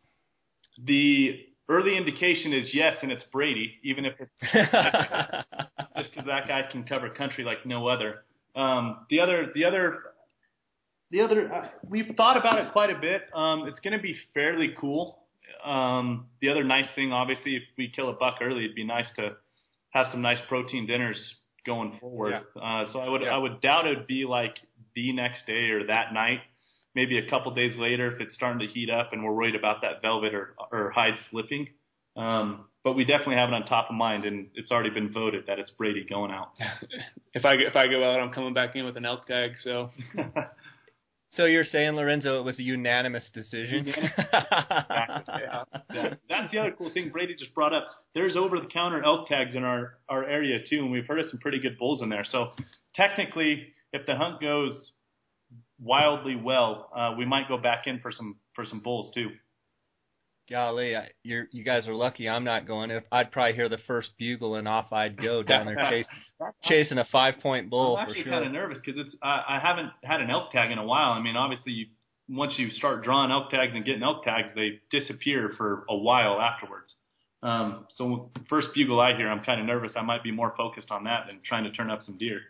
[0.83, 1.39] The
[1.69, 4.31] early indication is yes, and it's Brady, even if it's
[5.97, 8.25] just because that guy can cover country like no other.
[8.57, 9.99] Um, the other, the other,
[11.11, 13.23] the other, uh, we've thought about it quite a bit.
[13.35, 15.19] Um, it's going to be fairly cool.
[15.65, 19.09] Um, the other nice thing, obviously, if we kill a buck early, it'd be nice
[19.17, 19.37] to
[19.91, 21.19] have some nice protein dinners
[21.67, 22.35] going forward.
[22.57, 22.63] Yeah.
[22.63, 23.29] Uh, so I would, yeah.
[23.29, 24.57] I would doubt it'd be like
[24.95, 26.41] the next day or that night.
[26.95, 29.83] Maybe a couple days later if it's starting to heat up and we're worried about
[29.83, 31.69] that velvet or, or hide slipping.
[32.17, 35.45] Um, but we definitely have it on top of mind, and it's already been voted
[35.47, 36.53] that it's Brady going out.
[37.35, 39.53] if I if I go out, I'm coming back in with an elk tag.
[39.63, 39.91] So.
[41.31, 43.87] so you're saying Lorenzo, it was a unanimous decision?
[44.17, 45.65] yeah.
[45.93, 46.15] yeah.
[46.29, 47.87] That's the other cool thing Brady just brought up.
[48.15, 51.59] There's over-the-counter elk tags in our our area too, and we've heard of some pretty
[51.61, 52.25] good bulls in there.
[52.25, 52.51] So
[52.95, 54.93] technically, if the hunt goes
[55.81, 59.31] wildly well, uh, we might go back in for some for some bulls too
[60.49, 62.91] golly, I, you're you guys are lucky I'm not going.
[62.91, 66.99] If I'd probably hear the first bugle and off I'd go down there chasing chasing
[66.99, 67.97] a five point bull.
[67.97, 68.33] I'm actually sure.
[68.33, 71.13] kind of nervous because it's I, I haven't had an elk tag in a while.
[71.13, 71.87] I mean, obviously, you,
[72.29, 76.41] once you start drawing elk tags and getting elk tags, they disappear for a while
[76.41, 76.93] afterwards.
[77.43, 79.93] Um, so first bugle I hear, I'm kind of nervous.
[79.97, 82.41] I might be more focused on that than trying to turn up some deer.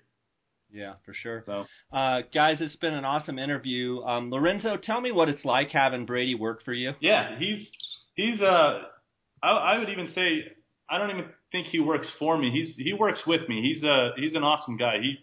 [0.71, 1.43] Yeah, for sure.
[1.47, 4.01] So, uh, guys, it's been an awesome interview.
[4.03, 6.93] Um, Lorenzo, tell me what it's like having Brady work for you.
[7.01, 7.71] Yeah, he's
[8.19, 8.81] he's uh,
[9.43, 10.53] I, I would even say
[10.91, 12.51] I don't even think he works for me.
[12.51, 13.62] He's he works with me.
[13.62, 14.97] He's a he's an awesome guy.
[15.01, 15.16] He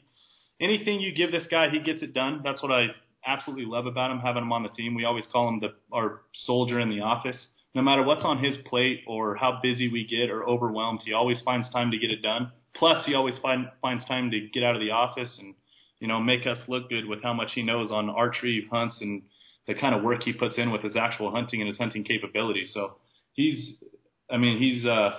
[0.59, 2.41] anything you give this guy, he gets it done.
[2.43, 2.87] That's what I
[3.27, 4.95] absolutely love about him having him on the team.
[4.95, 7.37] We always call him the our soldier in the office.
[7.75, 11.41] No matter what's on his plate or how busy we get or overwhelmed, he always
[11.41, 12.51] finds time to get it done.
[12.73, 15.55] Plus, he always find, finds time to get out of the office and
[15.99, 19.23] you know make us look good with how much he knows on archery hunts and
[19.67, 22.67] the kind of work he puts in with his actual hunting and his hunting capability.
[22.71, 22.97] So
[23.33, 23.83] he's,
[24.29, 25.11] I mean, he's uh,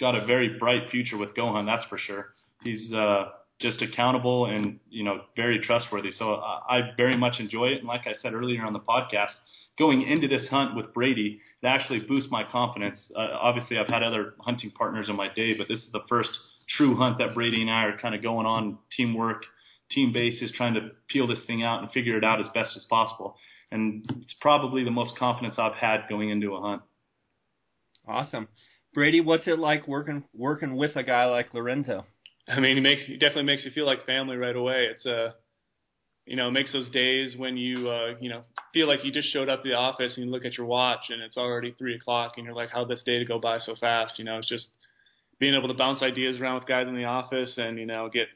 [0.00, 2.28] got a very bright future with GoHunt, that's for sure.
[2.62, 3.26] He's uh,
[3.60, 6.10] just accountable and you know very trustworthy.
[6.12, 7.78] So I, I very much enjoy it.
[7.78, 9.32] And like I said earlier on the podcast,
[9.78, 12.98] going into this hunt with Brady, it actually boosts my confidence.
[13.16, 16.30] Uh, obviously, I've had other hunting partners in my day, but this is the first
[16.76, 19.44] true hunt that Brady and I are kind of going on teamwork,
[19.90, 22.84] team basis, trying to peel this thing out and figure it out as best as
[22.90, 23.36] possible.
[23.72, 26.82] And it's probably the most confidence I've had going into a hunt.
[28.06, 28.48] Awesome,
[28.94, 29.20] Brady.
[29.20, 32.04] What's it like working working with a guy like Lorenzo?
[32.46, 34.88] I mean, he makes he definitely makes you feel like family right away.
[34.94, 35.30] It's a uh,
[36.26, 38.42] you know, it makes those days when you, uh, you know,
[38.72, 41.06] feel like you just showed up at the office and you look at your watch
[41.08, 43.58] and it's already three o'clock and you're like, how did this day to go by
[43.58, 44.18] so fast?
[44.18, 44.66] You know, it's just
[45.40, 48.28] being able to bounce ideas around with guys in the office and, you know, get,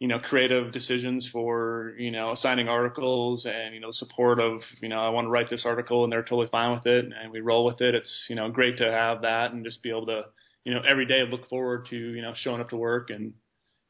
[0.00, 4.88] you know, creative decisions for, you know, assigning articles and, you know, support of, you
[4.88, 7.40] know, I want to write this article and they're totally fine with it and we
[7.40, 7.94] roll with it.
[7.94, 10.24] It's, you know, great to have that and just be able to,
[10.64, 13.34] you know, every day look forward to, you know, showing up to work and,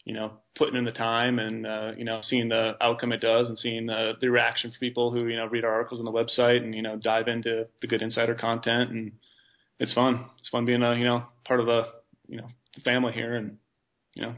[0.04, 3.48] you know, putting in the time and, uh, you know, seeing the outcome it does
[3.48, 6.10] and seeing the, the reaction from people who, you know, read our articles on the
[6.10, 8.90] website and, you know, dive into the good insider content.
[8.90, 9.12] And
[9.78, 10.24] it's fun.
[10.40, 11.86] It's fun being a, you know, part of the,
[12.26, 12.48] you know,
[12.84, 13.58] family here and,
[14.14, 14.34] you know,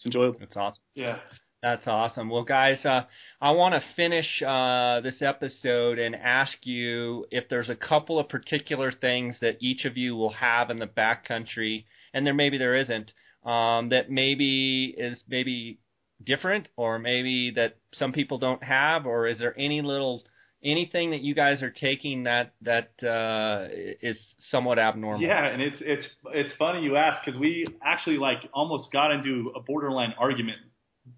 [0.00, 0.38] it's enjoyable.
[0.40, 0.82] It's awesome.
[0.94, 1.18] Yeah.
[1.62, 2.30] That's awesome.
[2.30, 3.02] Well, guys, uh,
[3.38, 8.30] I want to finish uh, this episode and ask you if there's a couple of
[8.30, 11.84] particular things that each of you will have in the backcountry,
[12.14, 13.12] and there maybe there isn't,
[13.44, 15.80] um, that maybe is maybe
[16.24, 20.22] different, or maybe that some people don't have, or is there any little
[20.62, 23.68] anything that you guys are taking that that uh,
[24.02, 24.16] is
[24.50, 25.20] somewhat abnormal?
[25.20, 29.52] Yeah, and it's it's it's funny you ask because we actually like almost got into
[29.56, 30.58] a borderline argument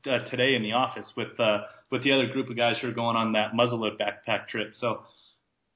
[0.07, 2.93] uh, today in the office with uh, with the other group of guys who are
[2.93, 4.72] going on that muzzleload backpack trip.
[4.78, 5.03] So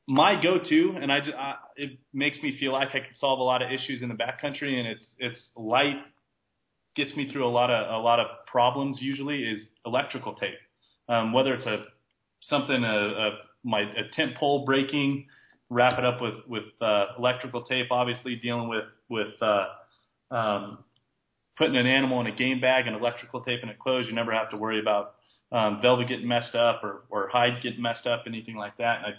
[0.09, 3.43] my go-to, and I, just, I it makes me feel like I can solve a
[3.43, 5.97] lot of issues in the backcountry, and it's it's light,
[6.95, 8.99] gets me through a lot of a lot of problems.
[9.01, 10.59] Usually is electrical tape,
[11.09, 11.87] um, whether it's a
[12.43, 13.31] something a, a
[13.67, 15.27] my tent pole breaking,
[15.69, 17.89] wrap it up with with uh, electrical tape.
[17.91, 19.67] Obviously, dealing with with uh,
[20.31, 20.79] um,
[21.59, 24.09] putting an animal in a game bag and electrical tape and it closed.
[24.09, 25.17] You never have to worry about
[25.53, 28.99] um, velvet getting messed up or or hide getting messed up, anything like that.
[28.99, 29.11] And I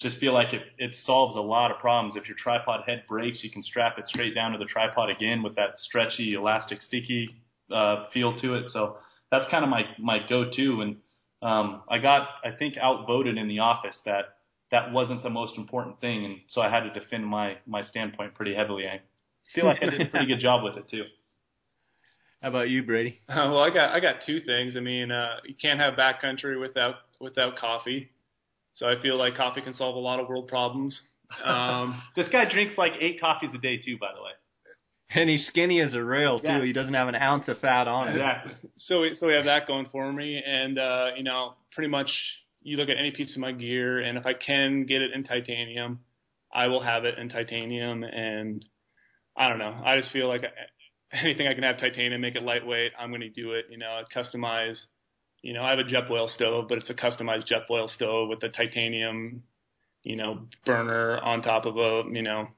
[0.00, 2.16] just feel like it it solves a lot of problems.
[2.16, 5.42] If your tripod head breaks, you can strap it straight down to the tripod again
[5.42, 7.36] with that stretchy, elastic, sticky
[7.72, 8.70] uh, feel to it.
[8.72, 8.98] So
[9.30, 10.96] that's kind of my my go-to and
[11.42, 14.36] um, I got, I think, outvoted in the office that
[14.70, 18.34] that wasn't the most important thing, and so I had to defend my my standpoint
[18.34, 18.86] pretty heavily.
[18.86, 19.00] I
[19.54, 21.04] feel like I did a pretty good job with it too.
[22.42, 23.20] How about you, Brady?
[23.28, 24.74] Uh, well, I got I got two things.
[24.76, 28.10] I mean, uh, you can't have backcountry without without coffee.
[28.74, 30.98] So I feel like coffee can solve a lot of world problems.
[31.44, 34.30] Um, this guy drinks like eight coffees a day too, by the way.
[35.16, 36.46] And he's skinny as a rail too.
[36.46, 36.64] Yeah.
[36.64, 38.16] He doesn't have an ounce of fat on him.
[38.16, 38.52] Exactly.
[38.76, 42.10] so we, so we have that going for me, and uh, you know, pretty much
[42.62, 45.24] you look at any piece of my gear, and if I can get it in
[45.24, 46.00] titanium,
[46.52, 48.64] I will have it in titanium, and
[49.36, 49.80] I don't know.
[49.84, 50.42] I just feel like
[51.12, 53.66] anything I can have titanium, make it lightweight, I'm going to do it.
[53.70, 54.76] You know, customize.
[55.42, 58.48] You know, I have a Jetboil stove, but it's a customized Jetboil stove with a
[58.48, 59.44] titanium,
[60.02, 62.48] you know, burner on top of a, you know,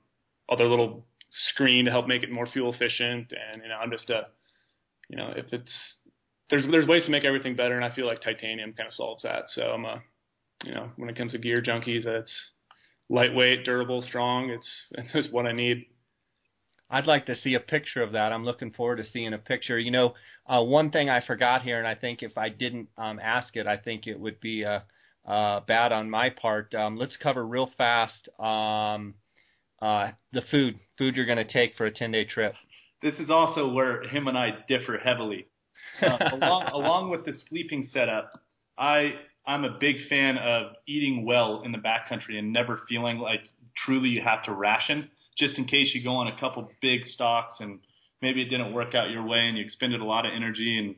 [0.49, 1.05] other little
[1.51, 3.33] screen to help make it more fuel efficient.
[3.33, 4.27] And you know, I'm just a,
[5.09, 5.73] you know, if it's
[6.51, 9.23] there's there's ways to make everything better, and I feel like titanium kind of solves
[9.23, 9.45] that.
[9.55, 10.03] So I'm a,
[10.65, 12.33] you know, when it comes to gear junkies, it's
[13.09, 14.51] lightweight, durable, strong.
[14.51, 15.87] It's it's just what I need.
[16.91, 18.33] I'd like to see a picture of that.
[18.33, 19.79] I'm looking forward to seeing a picture.
[19.79, 20.15] You know,
[20.47, 23.67] uh, one thing I forgot here, and I think if I didn't um, ask it,
[23.67, 24.81] I think it would be uh,
[25.27, 26.75] uh, bad on my part.
[26.75, 29.15] Um, let's cover real fast um,
[29.81, 32.55] uh, the food food you're going to take for a 10 day trip.
[33.03, 35.47] This is also where him and I differ heavily.
[36.03, 38.33] Uh, along, along with the sleeping setup,
[38.77, 39.13] I
[39.47, 43.41] I'm a big fan of eating well in the backcountry and never feeling like
[43.85, 47.55] truly you have to ration, just in case you go on a couple big stocks
[47.61, 47.79] and
[48.21, 50.97] maybe it didn't work out your way and you expended a lot of energy and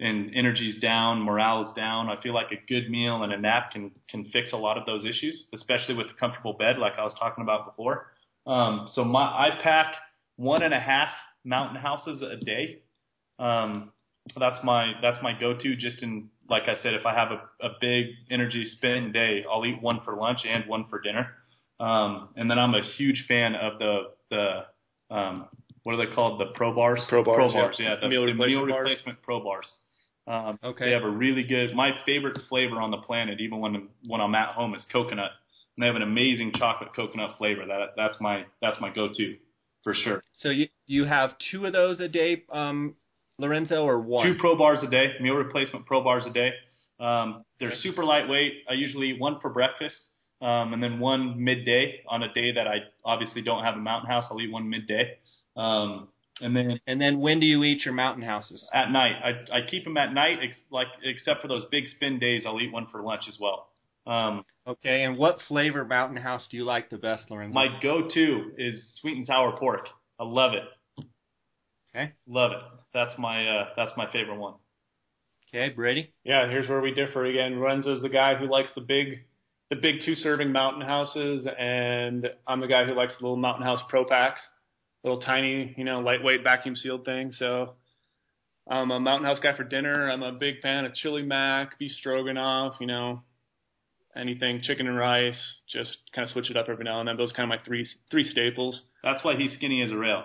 [0.00, 2.08] and energy's down, morale is down.
[2.08, 4.86] I feel like a good meal and a nap can can fix a lot of
[4.86, 8.06] those issues, especially with a comfortable bed, like I was talking about before.
[8.48, 9.94] Um, so my I pack
[10.36, 11.10] one and a half
[11.44, 12.82] mountain houses a day.
[13.38, 13.92] Um,
[14.36, 15.76] that's my that's my go-to.
[15.76, 19.64] Just in like I said, if I have a, a big energy spend day, I'll
[19.66, 21.28] eat one for lunch and one for dinner.
[21.78, 25.48] Um, and then I'm a huge fan of the the um,
[25.82, 26.40] what are they called?
[26.40, 27.00] The Pro Bars.
[27.08, 27.76] Pro Bars, Pro Bars.
[27.78, 27.90] yeah.
[27.94, 28.82] Yeah, the Meal the meal replacement bars.
[28.82, 29.66] replacement Pro Bars.
[30.26, 30.86] Um, Okay.
[30.86, 31.74] They have a really good.
[31.74, 35.30] My favorite flavor on the planet, even when when I'm at home, is coconut.
[35.78, 37.64] And they have an amazing chocolate coconut flavor.
[37.64, 39.36] That that's my that's my go-to
[39.84, 40.24] for sure.
[40.40, 42.96] So you you have two of those a day, um,
[43.38, 44.26] Lorenzo, or one?
[44.26, 46.50] Two Pro Bars a day, meal replacement Pro Bars a day.
[46.98, 48.64] Um, they're super lightweight.
[48.68, 49.94] I usually eat one for breakfast,
[50.42, 54.10] um, and then one midday on a day that I obviously don't have a mountain
[54.10, 54.24] house.
[54.32, 55.16] I'll eat one midday,
[55.56, 56.08] um,
[56.40, 58.68] and then And then when do you eat your mountain houses?
[58.74, 62.18] at night I, I keep them at night, ex- like except for those big spin
[62.18, 62.42] days.
[62.44, 63.68] I'll eat one for lunch as well.
[64.08, 67.54] Um, Okay, and what flavor mountain house do you like the best, Lorenzo?
[67.54, 69.88] my go-to is sweet and sour pork.
[70.20, 71.04] I love it.
[71.88, 72.12] Okay.
[72.26, 72.58] Love it.
[72.92, 74.54] That's my uh, that's my favorite one.
[75.48, 76.12] Okay, Brady.
[76.22, 77.58] Yeah, here's where we differ again.
[77.58, 79.20] Lorenzo's the guy who likes the big,
[79.70, 83.64] the big two serving mountain houses, and I'm the guy who likes the little mountain
[83.64, 84.42] house pro packs,
[85.02, 87.32] little tiny, you know, lightweight vacuum sealed thing.
[87.32, 87.72] So
[88.68, 90.10] I'm a mountain house guy for dinner.
[90.10, 93.22] I'm a big fan of chili mac, beef stroganoff, you know,
[94.16, 95.38] anything chicken and rice.
[95.72, 97.16] Just kind of switch it up every now and then.
[97.16, 98.80] Those are kind of my three three staples.
[99.02, 100.24] That's why he's skinny as a rail.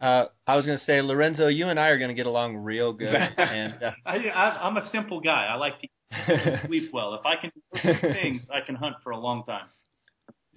[0.00, 2.56] Uh, I was going to say, Lorenzo, you and I are going to get along
[2.56, 3.14] real good.
[3.36, 5.46] and uh, I, I, I'm a simple guy.
[5.50, 7.14] I like to sleep well.
[7.14, 9.66] If I can do things, I can hunt for a long time.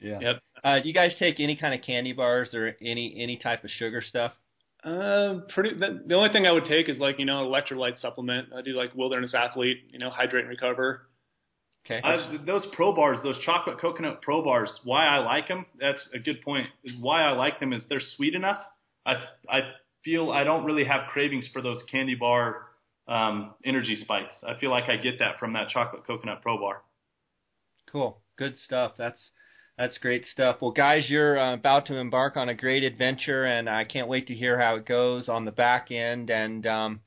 [0.02, 0.20] yeah.
[0.22, 0.36] Yep.
[0.64, 3.70] Uh, do you guys take any kind of candy bars or any any type of
[3.70, 4.32] sugar stuff?
[4.82, 5.76] Uh, pretty.
[5.78, 8.50] The, the only thing I would take is like you know an electrolyte supplement.
[8.56, 11.08] I do like Wilderness Athlete, you know, hydrate and recover.
[11.86, 12.00] Okay.
[12.02, 16.20] I, those pro bars, those chocolate coconut pro bars, why I like them, that's a
[16.20, 16.68] good point.
[17.00, 18.60] Why I like them is they're sweet enough.
[19.06, 19.16] I,
[19.50, 19.60] I
[20.06, 22.68] feel I don't really have cravings for those candy bar
[23.08, 24.34] um, energy spikes.
[24.48, 26.84] I feel like I get that from that chocolate coconut pro bar.
[27.92, 28.22] Cool.
[28.38, 28.94] Good stuff.
[28.98, 29.20] That's
[29.78, 30.58] that's great stuff.
[30.62, 34.28] Well, guys, you're uh, about to embark on a great adventure, and I can't wait
[34.28, 36.30] to hear how it goes on the back end.
[36.30, 37.02] And um,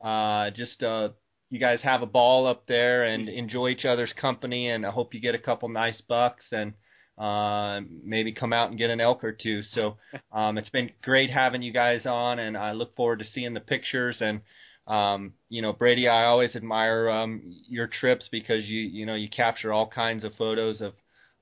[0.00, 1.10] uh, just uh,
[1.50, 4.68] you guys have a ball up there and enjoy each other's company.
[4.68, 6.74] And I hope you get a couple nice bucks and
[7.18, 9.62] uh, maybe come out and get an elk or two.
[9.62, 9.96] So
[10.32, 13.60] um, it's been great having you guys on, and I look forward to seeing the
[13.60, 14.40] pictures and.
[14.86, 19.28] Um, you know, Brady, I always admire um, your trips because you you know you
[19.28, 20.94] capture all kinds of photos of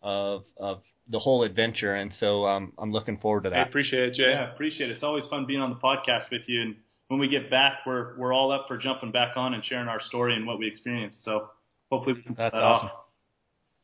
[0.03, 3.59] of of the whole adventure, and so um, I'm looking forward to that.
[3.59, 4.31] I appreciate it, Jay.
[4.31, 4.95] Yeah, appreciate it.
[4.95, 6.61] It's always fun being on the podcast with you.
[6.61, 6.77] And
[7.09, 10.01] when we get back, we're we're all up for jumping back on and sharing our
[10.01, 11.25] story and what we experienced.
[11.25, 11.51] So
[11.91, 12.91] hopefully we can That's that awesome.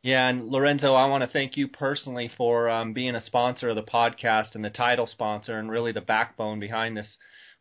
[0.02, 3.76] Yeah, and Lorenzo, I want to thank you personally for um, being a sponsor of
[3.76, 7.16] the podcast and the title sponsor, and really the backbone behind this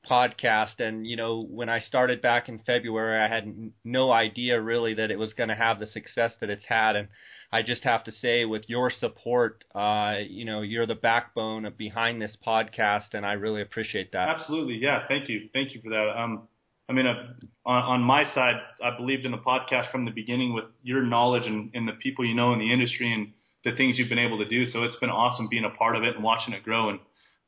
[0.10, 0.80] podcast.
[0.80, 5.12] And you know, when I started back in February, I had no idea really that
[5.12, 7.10] it was going to have the success that it's had, and
[7.52, 12.22] I just have to say, with your support, uh, you know, you're the backbone behind
[12.22, 14.30] this podcast, and I really appreciate that.
[14.30, 15.04] Absolutely, yeah.
[15.08, 16.14] Thank you, thank you for that.
[16.18, 16.48] Um,
[16.88, 17.34] I mean, uh,
[17.66, 21.46] on, on my side, I believed in the podcast from the beginning with your knowledge
[21.46, 23.34] and, and the people you know in the industry and
[23.64, 24.66] the things you've been able to do.
[24.66, 26.90] So it's been awesome being a part of it and watching it grow.
[26.90, 27.00] And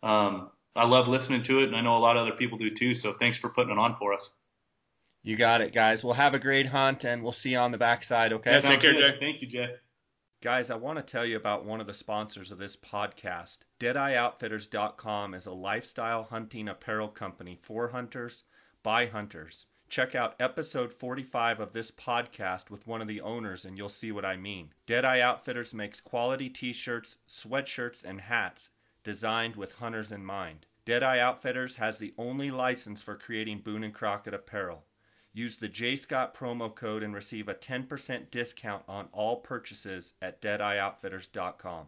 [0.01, 2.70] um, I love listening to it, and I know a lot of other people do
[2.78, 2.93] too.
[2.95, 4.22] So thanks for putting it on for us.
[5.24, 6.04] You got it, guys.
[6.04, 8.34] We'll have a great hunt, and we'll see you on the backside.
[8.34, 8.51] Okay.
[8.51, 9.18] Yeah, take care, Jay.
[9.20, 9.68] Thank you, Jay.
[10.44, 13.60] Guys, I want to tell you about one of the sponsors of this podcast.
[13.80, 18.44] DeadeyeOutfitters.com is a lifestyle hunting apparel company for hunters
[18.84, 19.66] by hunters.
[19.88, 24.12] Check out episode 45 of this podcast with one of the owners and you'll see
[24.12, 24.74] what I mean.
[24.86, 28.70] Deadeye Outfitters makes quality t shirts, sweatshirts, and hats
[29.02, 30.66] designed with hunters in mind.
[30.84, 34.86] Deadeye Outfitters has the only license for creating Boone and Crockett apparel.
[35.36, 41.88] Use the JScott promo code and receive a 10% discount on all purchases at DeadeyeOutfitters.com.